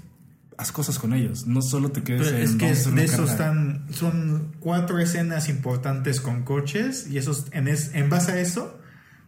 [0.57, 2.43] haz cosas con ellos, no solo te quedes Pero en...
[2.43, 3.85] es que es- de eso están.
[3.91, 7.07] Son cuatro escenas importantes con coches.
[7.09, 8.79] Y esos, en, es- en base a eso,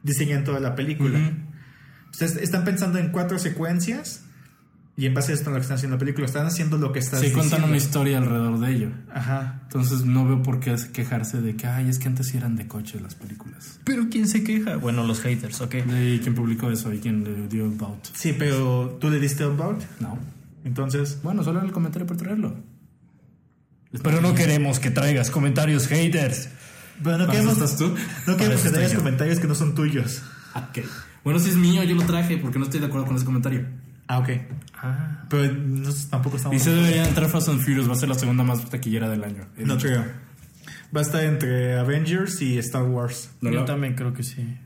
[0.04, 1.20] diseñan toda la película.
[2.20, 4.23] Están pensando en cuatro secuencias.
[4.96, 7.00] Y en base a esto, lo que están haciendo la película, están haciendo lo que
[7.00, 7.68] estás Sí, cuentan diciendo.
[7.68, 8.90] una historia alrededor de ello.
[9.12, 9.62] Ajá.
[9.64, 12.68] Entonces no veo por qué quejarse de que, ay, es que antes sí eran de
[12.68, 13.80] coche las películas.
[13.86, 14.76] Pero ¿quién se queja?
[14.76, 15.76] Bueno, los haters, ok.
[15.76, 16.94] ¿Y quién publicó eso?
[16.94, 18.10] ¿Y quién le dio vote?
[18.14, 19.84] Sí, pero tú le diste vote.
[20.00, 20.20] No.
[20.64, 22.56] Entonces, Bueno, solo era el comentario por traerlo.
[24.04, 26.50] Pero no queremos que traigas comentarios haters.
[27.04, 27.96] pero no ¿Para queremos, estás tú?
[28.28, 29.00] no queremos que traigas yo.
[29.00, 30.22] comentarios que no son tuyos.
[30.56, 30.86] Ok.
[31.24, 33.66] Bueno, si es mío, yo lo traje porque no estoy de acuerdo con ese comentario.
[34.08, 34.30] Ah, ok.
[34.76, 35.26] Ah.
[35.30, 36.56] Pero nosotros tampoco estamos.
[36.58, 39.24] Y se debería entrar Fast and Furious, va a ser la segunda más taquillera del
[39.24, 39.46] año.
[39.58, 40.04] No creo.
[40.96, 43.32] Va a estar entre Avengers y Star Wars.
[43.42, 43.66] No, Yo no.
[43.66, 44.58] también creo que sí.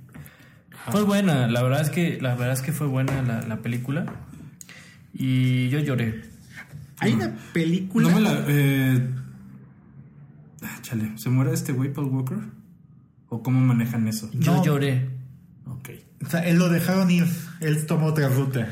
[0.92, 4.06] Fue buena, la verdad es que la verdad es que fue buena la, la película.
[5.14, 6.24] Y yo lloré.
[7.00, 8.10] Hay una película.
[8.10, 8.44] No me la.
[8.48, 9.10] Eh...
[10.64, 12.38] ah, Chale, ¿se muere este güey, Paul Walker?
[13.30, 14.30] ¿O cómo manejan eso?
[14.34, 14.64] Yo No.
[14.66, 15.10] lloré.
[15.66, 15.90] Ok.
[16.26, 17.26] O sea, él lo dejaron ir.
[17.60, 18.68] Él tomó otra ruta.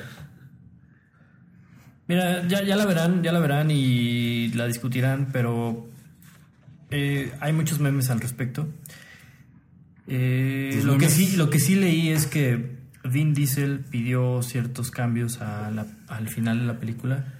[2.07, 5.87] Mira, ya, ya la verán, ya la verán y la discutirán, pero
[6.91, 8.67] eh, hay muchos memes al respecto.
[10.07, 15.41] Eh, lo, que sí, lo que sí leí es que Vin Diesel pidió ciertos cambios
[15.41, 17.33] a la- al final de la película,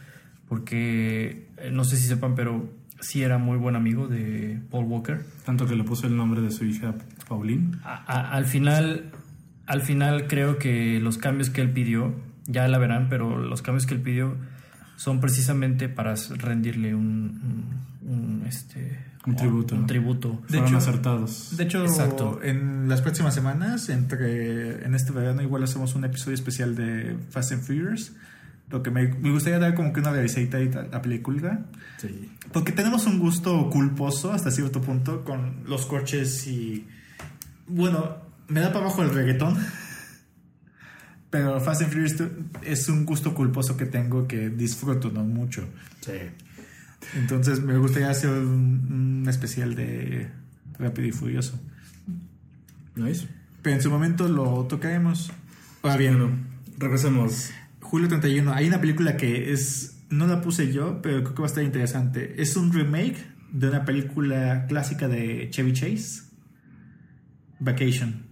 [0.50, 2.68] porque eh, no sé si sepan, pero
[3.02, 5.22] sí era muy buen amigo de Paul Walker.
[5.46, 6.96] Tanto que le puso el nombre de su hija
[7.28, 7.78] Pauline.
[7.84, 9.12] A- a- al final,
[9.68, 12.16] al final creo que los cambios que él pidió,
[12.48, 14.36] ya la verán, pero los cambios que él pidió
[14.96, 17.06] son precisamente para rendirle un,
[18.04, 20.42] un- un, este Un tributo, un tributo.
[20.44, 21.58] De Fueron hecho- acertados.
[21.58, 22.40] De hecho, Exacto.
[22.44, 27.52] en las próximas semanas, entre en este verano, igual hacemos un episodio especial de Fast
[27.54, 28.12] and Furious.
[28.70, 31.66] Lo que me, me gustaría dar como que una revisita a la película.
[31.98, 32.32] Sí.
[32.52, 36.88] Porque tenemos un gusto culposo hasta cierto punto con los coches y.
[37.68, 38.18] Bueno,
[38.48, 39.56] me da para abajo el reggaetón.
[41.36, 42.16] Pero Fast and Furious
[42.64, 45.26] es un gusto culposo que tengo que disfruto, ¿no?
[45.26, 45.68] Mucho.
[46.00, 46.14] Sí.
[47.18, 50.30] Entonces me gustaría hacer un, un especial de
[50.80, 51.60] Rápido y Furioso.
[52.96, 53.28] Nice.
[53.62, 55.30] Pero en su momento lo tocaremos.
[55.84, 56.38] Ahora bien, Bueno,
[56.78, 57.50] regresemos.
[57.82, 59.98] Julio 31, hay una película que es.
[60.10, 62.42] No la puse yo, pero creo que va a estar interesante.
[62.42, 63.18] Es un remake
[63.52, 66.22] de una película clásica de Chevy Chase,
[67.60, 68.25] Vacation.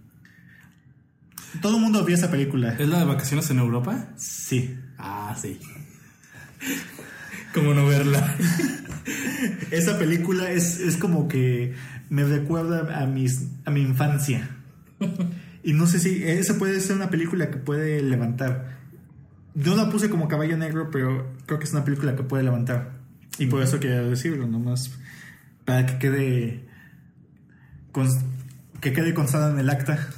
[1.60, 2.74] Todo el mundo vio esa película.
[2.78, 4.08] ¿Es la de vacaciones en Europa?
[4.16, 4.76] Sí.
[4.98, 5.58] Ah, sí.
[7.54, 8.36] ¿Cómo no verla?
[9.70, 11.74] Esa película es, es como que
[12.10, 14.48] me recuerda a, mis, a mi infancia.
[15.62, 18.78] Y no sé si esa puede ser una película que puede levantar.
[19.54, 22.98] Yo la puse como caballo negro, pero creo que es una película que puede levantar.
[23.38, 24.90] Y por eso quería decirlo, nomás
[25.64, 26.64] para que quede
[28.80, 30.08] que quede constado en el acta.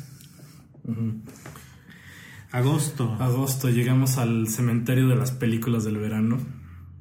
[2.52, 3.16] Agosto.
[3.20, 6.38] Agosto, llegamos al cementerio de las películas del verano,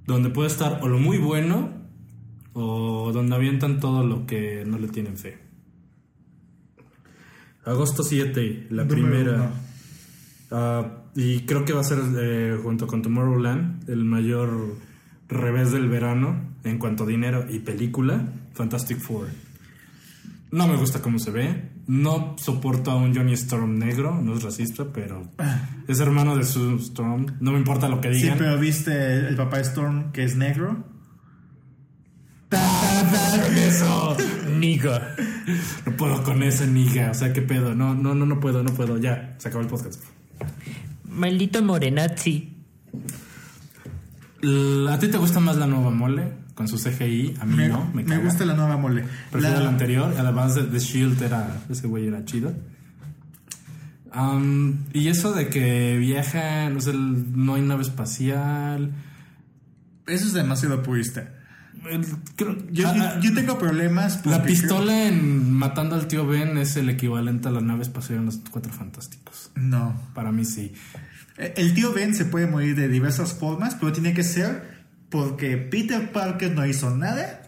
[0.06, 1.72] donde puede estar o lo muy bueno
[2.54, 5.38] o donde avientan todo lo que no le tienen fe.
[7.66, 9.52] Agosto 7, la Número primera.
[10.52, 14.76] Ah, y creo que va a ser eh, junto con Tomorrowland el mayor
[15.28, 19.28] revés del verano en cuanto a dinero y película, Fantastic Four.
[20.52, 21.75] No me gusta cómo se ve.
[21.88, 25.30] No soporto a un Johnny Storm negro, no es racista, pero
[25.88, 27.28] es hermano de Sue Storm.
[27.40, 28.38] No me importa lo que Sí, digan.
[28.40, 30.84] pero viste el papá de Storm que es negro.
[33.56, 34.18] eso.
[34.58, 35.16] Niga.
[35.86, 37.76] No puedo con esa niga, o sea, qué pedo.
[37.76, 38.98] No, no, no, no puedo, no puedo.
[38.98, 40.02] Ya, se acabó el podcast.
[41.10, 42.52] Maldito morenazi.
[44.42, 47.36] L- ¿A ti te gusta más la nueva mole con su CGI?
[47.40, 49.04] A mí Me, no, me, me gusta la nueva mole.
[49.32, 52.54] Prefiero La- el anterior, además de The Shield era, ese güey era chido.
[54.12, 58.92] Am, y eso de que viaja, no sé, no hay nave espacial.
[60.08, 61.32] Eso es demasiado purista.
[61.90, 62.06] El-
[62.38, 64.26] creo- Yo, ah, yo tengo problemas.
[64.26, 68.26] la pistola en Matando al tío Ben es el equivalente a la nave espacial en
[68.28, 69.52] los Cuatro Fantásticos.
[69.56, 70.00] No.
[70.14, 70.74] Para mí sí.
[71.38, 74.75] El tío Ben se puede morir de diversas formas, pero tiene que ser
[75.10, 77.42] porque Peter Parker no hizo nada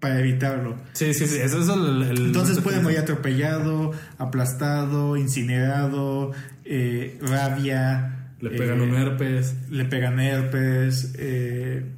[0.00, 0.76] para evitarlo.
[0.92, 1.38] Sí, sí, sí.
[1.38, 2.02] Eso es el.
[2.02, 6.32] el- Entonces puede morir atropellado, aplastado, incinerado,
[6.64, 8.34] eh, rabia.
[8.40, 9.54] Le eh, pegan un herpes.
[9.70, 11.12] Le pegan herpes.
[11.18, 11.92] eh,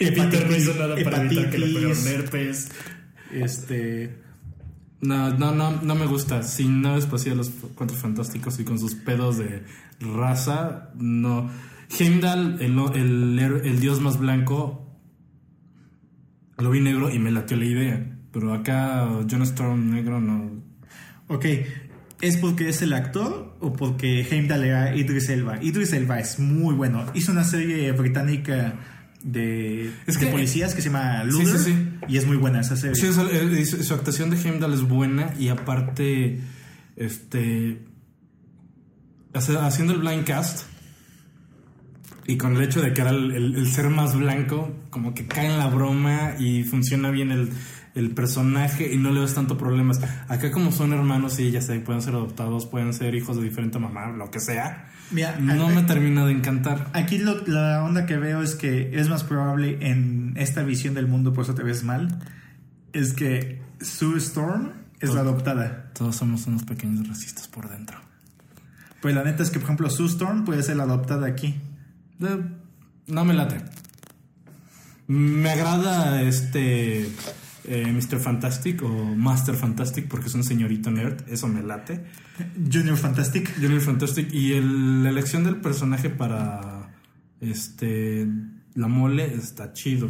[0.00, 2.68] Y Peter no hizo nada para evitar que le pegaran herpes.
[3.32, 4.22] Este.
[5.00, 6.42] No, no, no, no me gusta.
[6.44, 9.64] Si no es los cuatro fantásticos y con sus pedos de
[10.00, 11.50] raza, no.
[11.98, 14.86] Heimdall, el, el, el dios más blanco,
[16.58, 18.18] lo vi negro y me latió la idea.
[18.32, 20.50] Pero acá John Storm negro no.
[21.28, 21.46] Ok.
[22.20, 25.62] ¿Es porque es el actor o porque Heimdall era Idris Elba?
[25.62, 27.04] Idris Elba es muy bueno.
[27.14, 28.74] Hizo una serie británica
[29.24, 31.88] de, Es de que- policías que se llama Sí, Luther sí, sí.
[32.08, 32.94] y es muy buena esa serie.
[32.94, 36.40] Sí, eh, su, actuación de Heimdall es buena y aparte,
[36.96, 37.82] este,
[39.34, 40.66] haciendo el blind cast
[42.26, 45.26] y con el hecho de que era el, el- el ser más blanco, como que
[45.26, 47.50] cae en la broma y funciona bien el,
[47.94, 50.00] el personaje y no le ves tanto problemas.
[50.28, 53.78] Acá como son hermanos y ya sé, pueden ser adoptados, pueden ser hijos de diferente
[53.78, 54.88] mamá, lo que sea.
[55.10, 56.88] Mira, No me termina de encantar.
[56.94, 61.06] Aquí lo- la onda que veo es que es más probable en esta visión del
[61.08, 62.18] mundo, por eso te ves mal,
[62.92, 64.70] es que Sue Storm
[65.00, 65.90] es la adoptada.
[65.92, 67.98] Todos somos unos pequeños racistas por dentro.
[69.02, 71.56] Pues la neta es que, por ejemplo, Sue Storm puede ser la adoptada aquí.
[72.22, 72.38] Eh,
[73.08, 73.56] No me late.
[75.08, 77.02] Me agrada este
[77.64, 78.18] eh, Mr.
[78.18, 81.22] Fantastic o Master Fantastic porque es un señorito nerd.
[81.28, 82.04] Eso me late.
[82.72, 83.52] Junior Fantastic.
[83.56, 86.94] Junior Fantastic y el- la elección del personaje para
[87.40, 88.26] este
[88.74, 90.08] la mole está chido.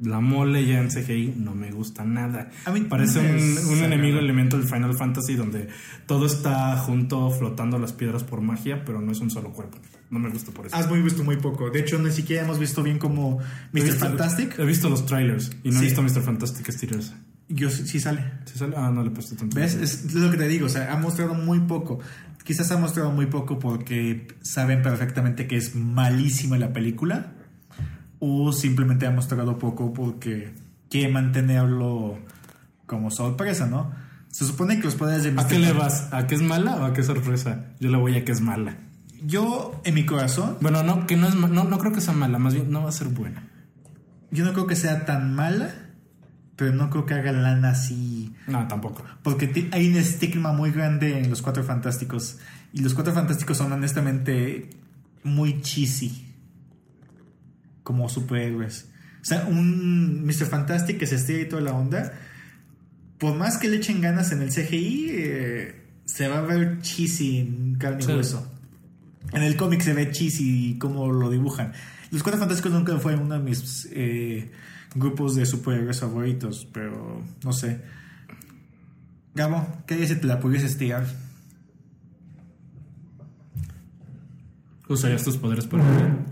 [0.00, 2.50] La mole ya en CGI no me gusta nada.
[2.64, 5.68] A mí Parece un, un enemigo elemento del Final Fantasy donde
[6.06, 9.78] todo está junto flotando las piedras por magia, pero no es un solo cuerpo.
[10.12, 10.76] No me gusta por eso.
[10.76, 11.70] Has muy visto muy poco.
[11.70, 13.38] De hecho, ni siquiera hemos visto bien como
[13.72, 13.82] Mr.
[13.82, 14.58] visto- Fantastic.
[14.58, 15.86] He visto los trailers y no Sí.
[15.86, 16.22] he visto Mr.
[16.22, 17.14] Fantastic estirarse.
[17.48, 18.22] Yo sí sale.
[18.44, 18.74] ¿Sí sale?
[18.76, 19.56] Ah, no le he puesto tanto.
[19.58, 19.74] ¿Ves?
[19.74, 20.66] Es lo que te digo.
[20.66, 21.98] O sea, ha mostrado muy poco.
[22.44, 27.32] Quizás ha mostrado muy poco porque saben perfectamente que es malísima la película.
[28.18, 30.52] O simplemente ha mostrado poco porque
[30.90, 32.18] quiere mantenerlo
[32.86, 33.90] como sorpresa, ¿no?
[34.28, 35.46] Se supone que los poderes de ¿A Mr.
[35.48, 36.08] qué le vas?
[36.12, 37.66] ¿A qué es mala o a qué sorpresa?
[37.80, 38.76] Yo le voy a que es mala.
[39.24, 42.38] Yo, en mi corazón, Bueno, no, que no es no, no creo que sea mala,
[42.38, 43.48] más bien no va a ser buena.
[44.30, 45.74] yo no creo que sea tan mala,
[46.56, 48.34] pero no creo que haga lana así.
[48.46, 49.04] No, tampoco.
[49.22, 52.38] Porque hay un estigma muy grande en los Cuatro Fantásticos.
[52.72, 54.70] Y los Cuatro Fantásticos son honestamente
[55.24, 56.28] muy cheesy.
[57.82, 58.88] Como superhéroes.
[59.20, 60.46] O sea, un Mr.
[60.46, 62.12] Fantastic que se estira y toda la onda.
[63.18, 67.38] Por más que le echen ganas en el CGI, eh, se va a ver cheesy
[67.38, 68.12] en carne y Sí.
[68.12, 68.51] hueso.
[69.32, 71.72] En el cómic se ve cheesy como lo dibujan.
[72.10, 74.50] Los Cuatro Fantásticos nunca fue uno de mis eh,
[74.94, 77.80] grupos de superhéroes favoritos, pero no sé.
[79.34, 81.06] Gabo, ¿qué dice te la pudieses estirar?
[84.88, 86.26] Usarías tus poderes para bien.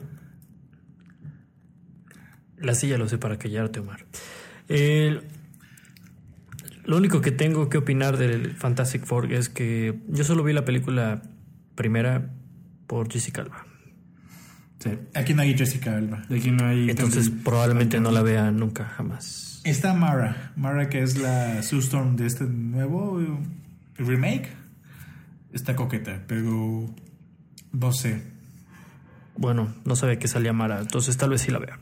[2.59, 4.05] La silla lo sé para callarte, Omar.
[4.69, 5.23] El-
[6.85, 10.65] lo único que tengo que opinar del Fantastic Four es que yo solo vi la
[10.65, 11.23] película
[11.75, 12.35] primera
[12.91, 13.65] por Jessica Alba.
[14.81, 14.91] Sí.
[15.15, 16.25] Aquí no hay Jessica Alba.
[16.29, 16.91] De aquí no hay.
[16.91, 19.61] Entonces probablemente no la vea nunca jamás.
[19.63, 20.53] Está Mara.
[20.57, 23.21] Mara, que es la Sue Storm de este nuevo
[23.97, 24.49] remake.
[25.53, 26.93] Está coqueta, pero
[27.71, 28.25] no sé.
[29.37, 31.79] Bueno, no sabía que salía Mara, entonces tal vez sí la vea.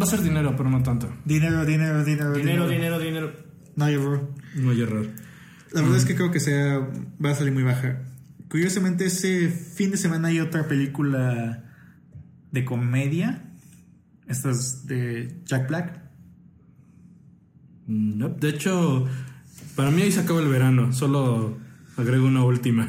[0.00, 1.12] Va a ser dinero, pero no tanto.
[1.24, 2.98] Dinero, dinero, dinero, dinero.
[3.00, 3.32] dinero.
[3.74, 4.30] No hay error.
[4.54, 5.08] No hay error.
[5.72, 6.78] La verdad es que creo que sea,
[7.22, 8.02] va a salir muy baja.
[8.48, 11.64] Curiosamente, ese fin de semana hay otra película
[12.52, 13.42] de comedia.
[14.28, 16.00] Esta es de Jack Black.
[17.86, 19.06] No, de hecho,
[19.74, 20.92] para mí ahí se acaba el verano.
[20.92, 21.58] Solo
[21.96, 22.88] agrego una última.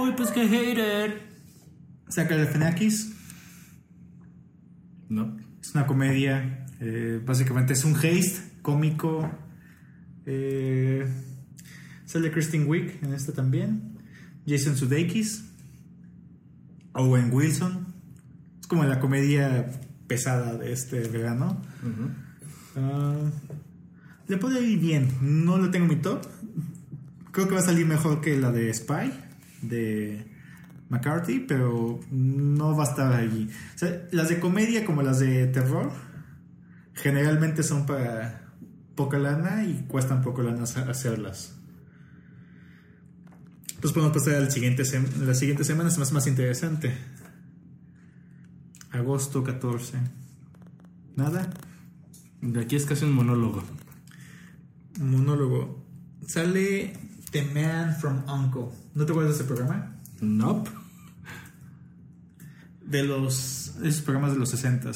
[0.00, 1.22] Uy, pues que hater.
[2.08, 3.12] Saca de Fenakis.
[5.08, 5.36] No.
[5.60, 6.66] Es una comedia.
[6.80, 9.28] eh, básicamente es un haste cómico.
[10.26, 11.06] Eh,
[12.04, 13.97] sale Kristen Wiig en esta también.
[14.48, 15.44] Jason Sudeikis.
[16.94, 17.86] Owen Wilson.
[18.60, 19.70] Es como la comedia
[20.06, 21.60] pesada de este verano.
[22.76, 23.30] Ah,
[24.26, 25.08] le puede ir bien.
[25.20, 26.22] No lo tengo en mi top.
[27.30, 29.12] Creo que va a salir mejor que la de Spy
[29.62, 30.26] de
[30.88, 33.48] McCarthy, pero no va a estar allí.
[33.74, 35.92] O sea, las de comedia como las de terror
[36.94, 38.48] generalmente son para
[38.96, 41.57] poca lana y cuestan poco lana hacer- hacerlas.
[43.78, 44.82] Entonces podemos pasar al siguiente
[45.24, 46.92] la siguiente semana, es más, más interesante.
[48.90, 49.98] Agosto 14.
[51.14, 51.48] ¿Nada?
[52.42, 53.62] De aquí es casi un monólogo.
[54.98, 55.86] monólogo.
[56.26, 56.92] Sale
[57.30, 58.76] The Man from Uncle.
[58.96, 59.94] ¿No te acuerdas de ese programa?
[60.20, 60.70] Nope.
[62.84, 63.76] De los.
[63.84, 64.90] Esos programas de los 60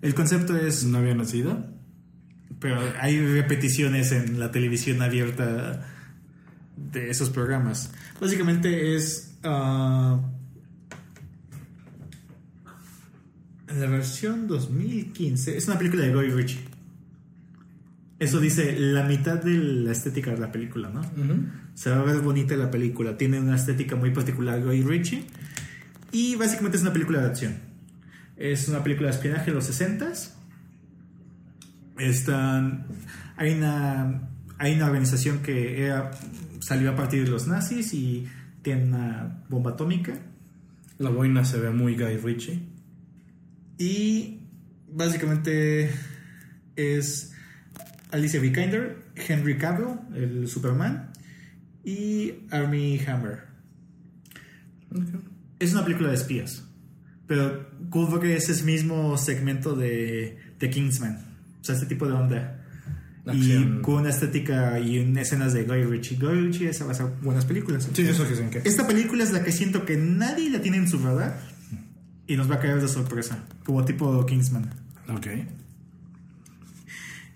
[0.00, 1.66] El concepto es, ¿No había nacido?
[2.60, 5.84] pero hay repeticiones en la televisión abierta
[6.76, 7.90] de esos programas.
[8.20, 10.20] Básicamente es ah,
[13.68, 16.60] en la versión 2015 es una película de Guy Ritchie.
[18.18, 21.00] Eso dice la mitad de la estética de la película, ¿no?
[21.74, 23.16] Se va a ver bonita la película.
[23.16, 25.24] Tiene una estética muy particular Guy Ritchie.
[26.12, 27.54] Y básicamente es una película de acción.
[28.36, 30.30] Es una película de espionaje de los 60s.
[31.98, 32.86] Están,
[33.36, 36.10] hay, una, hay una organización que era-
[36.62, 38.28] salió a partir de los nazis y
[38.62, 40.14] tiene una bomba atómica.
[40.98, 42.62] La boina se ve muy Guy Ritchie.
[43.78, 44.42] Y
[44.88, 45.90] básicamente
[46.76, 47.32] es
[48.12, 51.10] Alicia Vikander, Henry Cavill, el Superman,
[51.84, 53.40] y Armie Hammer.
[55.58, 56.64] Es una película de espías,
[57.26, 61.16] pero cubre ese mismo segmento de, de Kingsman.
[61.60, 62.61] O sea, este tipo de onda.
[63.24, 63.78] Acción.
[63.78, 66.16] Y con una estética y en escenas de Guy Ritchie.
[66.16, 67.88] Guy Ritchie es a hacer buenas películas.
[67.92, 68.68] Sí, eso que que.
[68.68, 71.38] Esta película es la que siento que nadie la tiene en su radar
[72.26, 74.70] y nos va a caer de sorpresa, como tipo Kingsman.
[75.08, 75.26] Ok.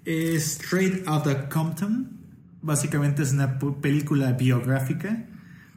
[0.04, 2.16] Es Straight Outta Compton.
[2.62, 5.24] Básicamente es una película biográfica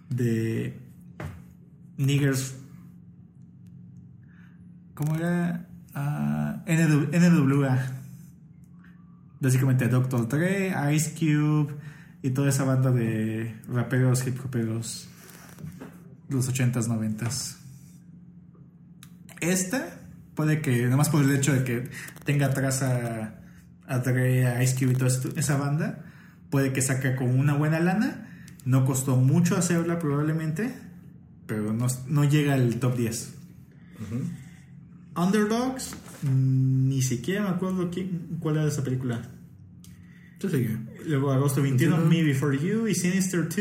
[0.09, 0.79] de
[1.97, 2.55] niggers.
[4.95, 5.67] ¿Cómo era?
[5.93, 7.98] Ah, NW NWA.
[9.39, 10.27] Básicamente Dr.
[10.27, 11.73] Dre, Ice Cube
[12.21, 15.07] y toda esa banda de raperos, hip hoperos
[16.27, 17.57] de los 80s, 90s.
[19.39, 19.99] Esta
[20.35, 21.89] puede que, nada más por el hecho de que
[22.25, 23.41] tenga atrás a,
[23.87, 26.05] a Dre, a Ice Cube y toda esa banda,
[26.49, 28.25] puede que saque con una buena lana.
[28.65, 30.75] No costó mucho hacerla probablemente,
[31.45, 33.33] pero no, no llega al top 10.
[35.15, 39.21] Underdogs, ni siquiera me acuerdo quién- cuál era esa película.
[41.05, 42.09] Luego agosto 21, 21.
[42.23, 43.57] Me Before You y Sinister 2.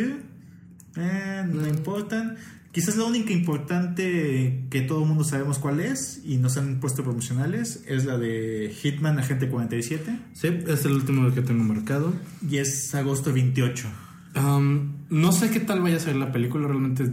[0.97, 2.37] Eh, no importan.
[2.73, 7.03] Quizás la única importante que todo el mundo sabemos cuál es y nos han puesto
[7.03, 12.13] promocionales es la de Hitman Agente 47 Sí, es el último que tengo marcado.
[12.49, 13.89] y es agosto 28.
[14.37, 17.11] Um, no sé qué tal vaya a ser la película, realmente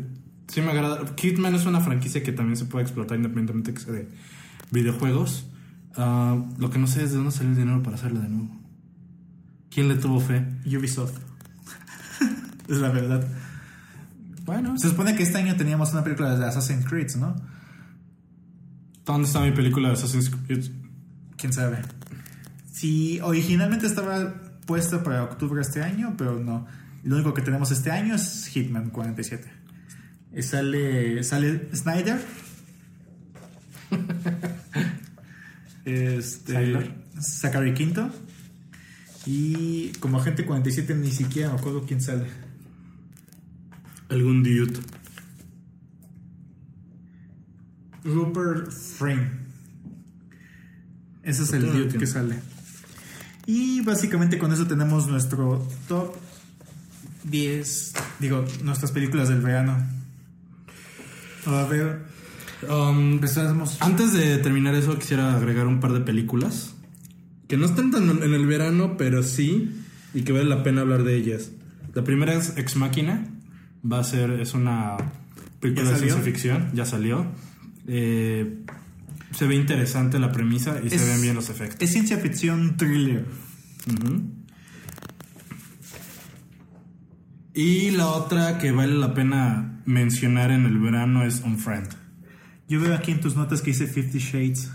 [0.48, 1.16] sí me agrada.
[1.16, 4.08] Kidman es una franquicia que también se puede explotar independientemente que sea de
[4.72, 5.48] videojuegos.
[5.96, 8.56] Ah, lo que no sé es de dónde salió el dinero para hacerla de nuevo.
[9.70, 10.46] ¿Quién le tuvo fe?
[10.66, 11.18] Ubisoft.
[12.68, 13.28] es la verdad.
[14.46, 17.36] Bueno, Se supone que este año teníamos una película de Assassin's Creed, ¿no?
[19.06, 20.66] ¿dónde está mi película de Assassin's Creed?
[21.38, 21.78] quién sabe.
[22.72, 24.34] Sí, originalmente estaba
[24.66, 26.66] puesta para octubre de este año, pero no.
[27.04, 29.48] Lo único que tenemos este año es Hitman 47.
[30.36, 32.20] Y sale, sale Snyder.
[35.86, 36.96] Este, Sylar.
[37.22, 38.10] Zachary Quinto.
[39.26, 42.26] Y como agente 47 ni siquiera me acuerdo quién sale.
[44.10, 44.80] Algún dude.
[48.04, 49.46] Rupert Frame.
[51.24, 52.36] Ese es el dude que sale.
[53.48, 56.16] Y básicamente con eso tenemos nuestro top
[57.24, 59.76] 10, digo, nuestras películas del verano.
[61.48, 62.06] A ver,
[62.70, 63.78] Um, empezamos.
[63.82, 66.74] Antes de terminar eso, quisiera agregar un par de películas
[67.48, 69.72] que no están tan en el verano, pero sí,
[70.14, 71.52] y que vale la pena hablar de ellas.
[71.94, 73.28] La primera es Ex Máquina.
[73.90, 74.98] Va a ser, es una
[75.60, 77.28] película ¿Ya de ciencia ficción, ya salió.
[77.88, 78.64] Eh,
[79.32, 81.82] se ve interesante la premisa y Es- se ven bien los efectos.
[81.82, 83.26] Es ciencia ficción thriller.
[87.54, 91.88] Y la otra que vale la pena mencionar en el verano es On Friend.
[92.68, 94.70] Yo veo aquí en tus notas que dice Fifty Shades.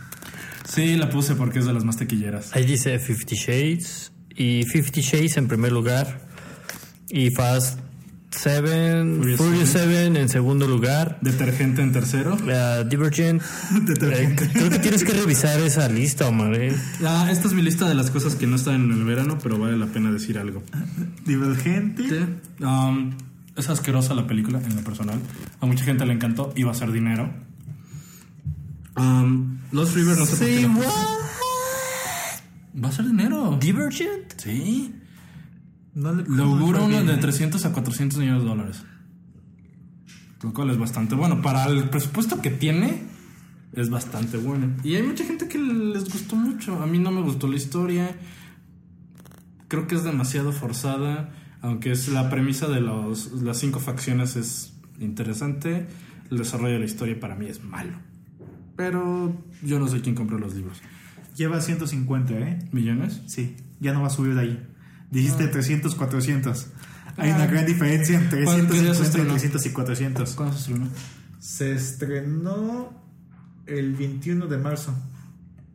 [0.68, 2.54] Sí, la puse porque es de las más tequilleras.
[2.54, 4.12] Ahí dice Fifty Shades.
[4.36, 6.28] Y Fifty Shades en primer lugar.
[7.08, 7.80] Y Fast
[8.30, 9.16] Seven.
[9.18, 9.88] Furious Furious Seven.
[9.90, 11.18] Seven en segundo lugar.
[11.20, 12.34] Detergente en tercero.
[12.36, 13.42] Uh, Divergent.
[14.02, 16.54] Eh, creo que tienes que revisar esa lista, Omar.
[16.54, 16.72] eh.
[17.04, 19.58] Ah, esta es mi lista de las cosas que no están en el verano, pero
[19.58, 20.62] vale la pena decir algo.
[21.26, 22.04] Divergente.
[22.60, 23.12] Um,
[23.56, 25.18] es asquerosa la película, en lo personal.
[25.60, 27.30] A mucha gente le encantó y va a ser dinero.
[29.00, 32.84] Um, Los River no sé por qué Sí, la- what?
[32.84, 33.58] Va a ser dinero.
[33.60, 34.32] Divergent.
[34.36, 34.94] Sí.
[35.94, 38.82] No le, auguro uno de 300 a 400 millones de dólares.
[40.42, 41.42] Lo cual es bastante bueno.
[41.42, 43.02] Para el presupuesto que tiene,
[43.72, 44.70] es bastante bueno.
[44.84, 46.80] Y hay mucha gente que les gustó mucho.
[46.82, 48.16] A mí no me gustó la historia.
[49.68, 51.30] Creo que es demasiado forzada.
[51.60, 55.88] Aunque es la premisa de los, las cinco facciones es interesante.
[56.30, 57.98] El desarrollo de la historia para mí es malo.
[58.80, 60.78] Pero yo no sé quién compró los libros.
[61.36, 62.58] Lleva 150, ¿eh?
[62.72, 63.20] ¿Millones?
[63.26, 64.66] Sí, ya no va a subir de ahí.
[65.10, 66.66] Dijiste 300, 400.
[67.18, 67.46] Hay una Ah.
[67.46, 69.30] gran diferencia entre ¿Cuántos días 150, estrenó?
[69.32, 70.30] 300 y 400.
[70.34, 70.88] ¿Cuándo se estrenó?
[71.38, 72.90] Se estrenó
[73.66, 74.94] el 21 de marzo.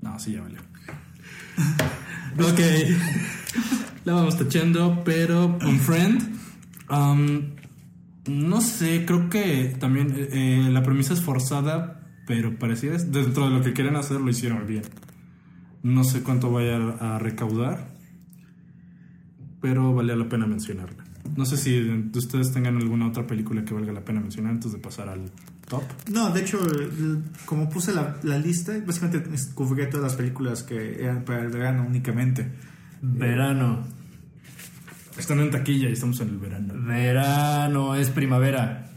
[0.01, 0.61] No, sí, ya valió.
[2.39, 2.59] ok.
[4.05, 6.23] La vamos tachando, pero un friend.
[6.89, 7.53] um,
[8.27, 13.51] no sé, creo que también eh, eh, la premisa es forzada, pero pareciera dentro de
[13.57, 14.83] lo que quieren hacer lo hicieron bien.
[15.83, 17.89] No sé cuánto vaya a recaudar,
[19.61, 21.03] pero vale la pena mencionarla.
[21.35, 24.71] No sé si de ustedes tengan alguna otra película que valga la pena mencionar antes
[24.71, 25.31] de pasar al
[25.67, 25.83] top.
[26.11, 31.01] No, de hecho, el- como puse la, la lista, básicamente cubrí todas las películas que
[31.03, 32.51] eran para el verano únicamente.
[33.01, 33.83] Verano.
[35.17, 36.73] Están en taquilla y estamos en el verano.
[36.85, 38.87] Verano es primavera.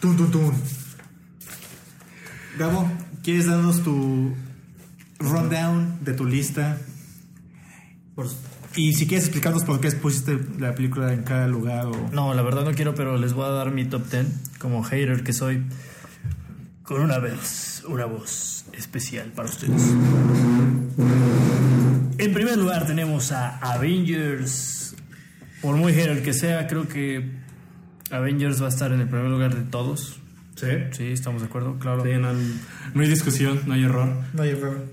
[0.00, 0.52] Tun, tun, tun.
[2.58, 2.90] Gabo,
[3.22, 4.34] ¿quieres darnos tu
[5.18, 6.78] rundown de tu lista?
[8.76, 12.10] Y si quieres explicarnos por qué pusiste la película en cada lugar o...
[12.12, 14.26] No, la verdad no quiero, pero les voy a dar mi top 10
[14.58, 15.64] como hater que soy.
[16.82, 19.94] Con una vez, una voz especial para ustedes.
[22.18, 24.94] En primer lugar tenemos a Avengers.
[25.62, 27.30] Por muy hater que sea, creo que
[28.10, 30.21] Avengers va a estar en el primer lugar de todos.
[30.62, 30.68] Sí.
[30.92, 32.04] Sí, estamos de acuerdo, claro.
[32.04, 34.08] Sí, no, no hay discusión, no hay error.
[34.32, 34.84] No, yo creo.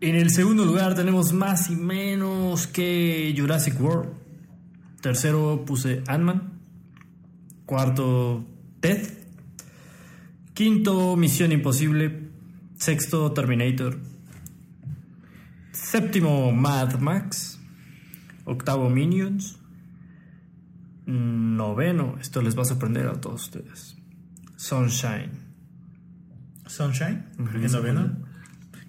[0.00, 4.10] En el segundo lugar tenemos más y menos que Jurassic World.
[5.00, 6.60] Tercero puse Ant-Man.
[7.64, 8.46] Cuarto,
[8.78, 9.08] Ted.
[10.54, 12.28] Quinto, Misión Imposible.
[12.76, 13.98] Sexto, Terminator.
[15.72, 17.58] Séptimo, Mad Max.
[18.44, 19.58] Octavo, Minions.
[21.06, 23.95] Noveno, esto les va a sorprender a todos ustedes.
[24.66, 25.30] Sunshine.
[26.66, 28.16] Sunshine, en noveno.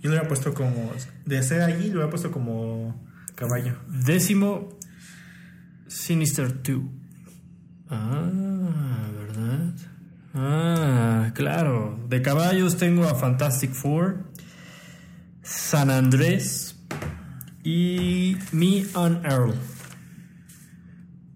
[0.02, 0.92] Yo lo hubiera puesto como...
[1.24, 3.00] De ser allí, lo hubiera puesto como
[3.36, 3.78] caballo.
[3.88, 4.70] Décimo,
[5.86, 6.82] Sinister 2.
[7.92, 9.74] Ah, ¿verdad?
[10.34, 12.04] Ah, claro.
[12.10, 14.24] De caballos tengo a Fantastic Four,
[15.44, 16.76] San Andrés
[17.64, 19.54] y Me and Earl.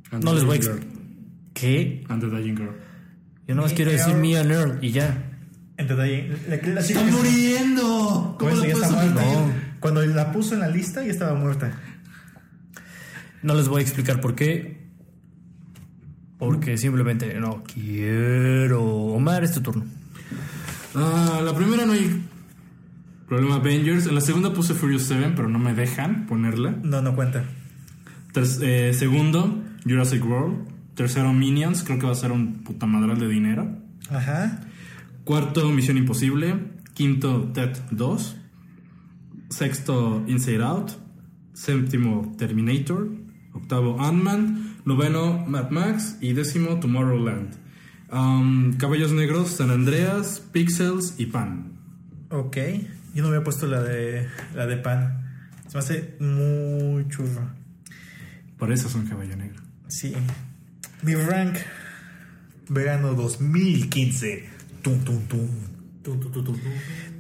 [0.10, 0.80] And No les voy a.
[1.54, 2.04] ¿Qué?
[2.10, 2.91] And the Dying Girl.
[3.48, 4.22] Yo nomás Me quiero decir Earl.
[4.22, 5.24] Me and Earl y ya.
[5.78, 6.28] Entonces ahí...
[6.48, 8.38] La, la chica ¡Está que- muriendo!
[9.80, 11.74] Cuando la puso en la lista, ya estaba muerta.
[13.42, 14.80] No les voy a explicar por qué.
[16.38, 18.84] Porque simplemente no quiero.
[18.84, 19.86] Omar, es tu turno.
[20.96, 22.22] Ah, la primera no hay
[23.28, 24.06] problema Avengers.
[24.08, 26.72] En la segunda puse Furious 7, pero no me dejan ponerla.
[26.84, 27.44] No, no cuenta.
[28.62, 30.68] Eh, segundo, Jurassic World.
[31.02, 31.82] Tercero, Minions.
[31.82, 33.76] Creo que va a ser un puta madral de dinero.
[34.12, 34.60] Ajá.
[35.24, 36.54] Cuarto, Misión Imposible.
[36.94, 38.38] Quinto, Ted 2.
[39.50, 40.92] Sexto, Inside Out.
[41.54, 43.10] Séptimo, Terminator.
[43.52, 44.76] Octavo, Ant-Man.
[44.86, 46.18] Noveno, Mad Max.
[46.22, 47.56] Y décimo, Tomorrowland.
[48.12, 51.80] Um, Caballos Negros, San Andreas, Pixels y Pan.
[52.30, 52.58] Ok.
[53.16, 55.34] Yo no había puesto la de la de pan.
[55.68, 57.50] Se me hace muy churro.
[58.60, 59.64] Por eso son Caballo Negro.
[59.88, 60.14] Sí.
[61.04, 61.58] Mi rank.
[62.70, 64.50] Verano 2015.
[64.82, 65.48] Tum, tum, tum.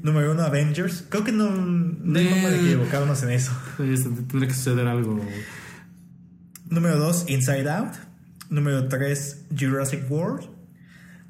[0.04, 1.04] Número uno, Avengers.
[1.10, 2.30] Creo que no, no hay Eh.
[2.32, 3.52] forma de equivocarnos en eso.
[3.78, 5.20] Pues, Tendría que suceder algo.
[6.70, 7.94] Número 2, Inside Out.
[8.50, 10.50] Número 3, Jurassic World.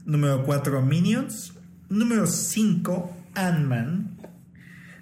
[0.06, 1.53] Número 4, Minions.
[1.90, 4.18] Número 5, Ant-Man.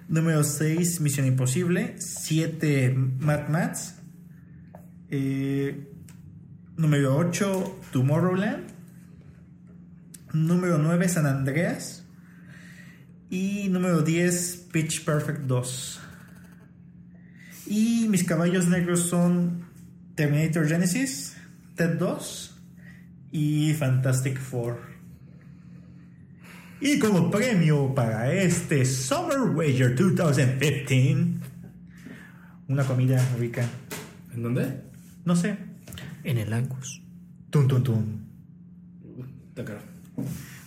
[0.07, 1.95] Número 6, Misión Imposible.
[1.99, 3.95] 7, Mad Max.
[5.11, 5.88] Eh,
[6.79, 8.63] número 8, Tomorrowland.
[10.31, 12.05] Número 9, San Andreas.
[13.29, 15.99] Y número 10, Pitch Perfect 2.
[17.67, 19.65] Y mis caballos negros son
[20.15, 21.35] Terminator Genesis,
[21.75, 22.57] Ted 2
[23.31, 24.79] y Fantastic Four.
[26.79, 31.41] Y como premio para este Summer Wager 2015,
[32.69, 33.67] una comida rica.
[34.33, 34.81] ¿En dónde?
[35.25, 35.68] No sé.
[36.23, 37.01] En el Angus.
[37.49, 38.25] Tun, tun, tun.
[39.49, 39.79] Está caro.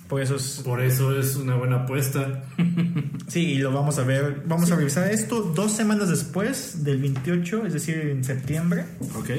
[0.08, 2.44] Por eso es- Por eso es una buena apuesta.
[3.28, 4.42] Sí, y lo vamos a ver.
[4.46, 8.84] Vamos a revisar esto dos semanas después del 28, es decir, en septiembre.
[9.18, 9.30] ok.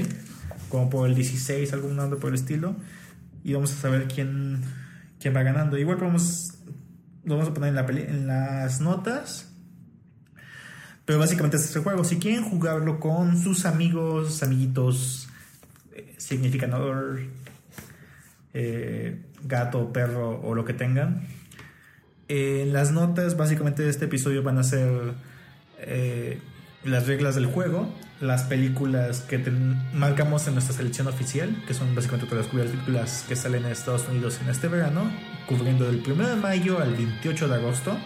[0.70, 2.76] como por el 16, algún nombre por el estilo.
[3.44, 4.62] Y vamos a saber quién,
[5.20, 5.78] quién va ganando.
[5.78, 6.54] Igual vamos,
[7.24, 9.52] lo vamos a poner en, la peli- en las notas.
[11.06, 12.04] Pero básicamente es este juego.
[12.04, 15.28] Si quieren jugarlo con sus amigos, amiguitos,
[16.18, 17.22] significador,
[18.54, 21.28] eh, gato, perro o lo que tengan.
[22.28, 25.14] En las notas básicamente de este episodio van a ser
[25.80, 26.40] eh,
[26.84, 31.94] las reglas del juego, las películas que ten- marcamos en nuestra selección oficial, que son
[31.96, 35.12] básicamente todas las películas que salen en Estados Unidos en este verano,
[35.48, 37.98] cubriendo del 1 de mayo al 28 de agosto.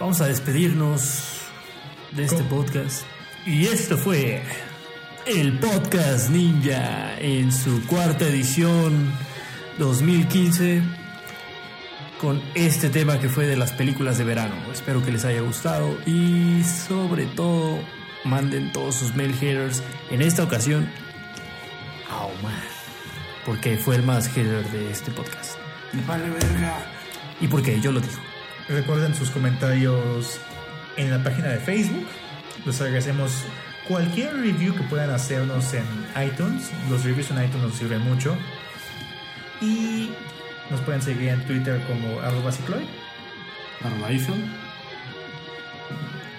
[0.00, 1.40] Vamos a despedirnos
[2.16, 2.48] de este ¿Cómo?
[2.64, 3.04] podcast.
[3.46, 4.42] Y esto fue
[5.26, 9.12] el Podcast Ninja en su cuarta edición
[9.78, 10.82] 2015
[12.20, 14.54] con este tema que fue de las películas de verano.
[14.72, 17.78] Espero que les haya gustado y sobre todo
[18.24, 19.82] manden todos sus mail haters.
[20.10, 20.88] En esta ocasión
[22.10, 22.62] a Omar,
[23.44, 25.56] porque fue el más hater de este podcast.
[26.06, 26.78] Vale, verga.
[27.40, 28.20] Y porque yo lo digo.
[28.68, 30.40] Recuerden sus comentarios
[30.96, 32.06] en la página de Facebook.
[32.64, 33.44] Les agradecemos
[33.90, 35.84] cualquier review que puedan hacernos en
[36.24, 36.70] iTunes.
[36.88, 38.36] Los reviews en iTunes nos sirven mucho.
[39.60, 40.10] Y
[40.70, 42.86] nos pueden seguir en Twitter como arroba cicloid.
[43.82, 44.10] Arroba.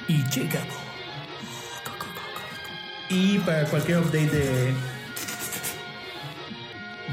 [0.08, 0.76] Y llegamos.
[3.10, 4.74] Y para cualquier update de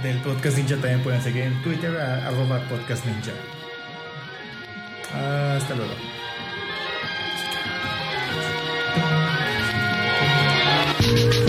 [0.04, 3.32] del podcast ninja también pueden seguir en Twitter a arroba podcast ninja.
[5.12, 6.17] Hasta luego.
[11.08, 11.47] Thank you.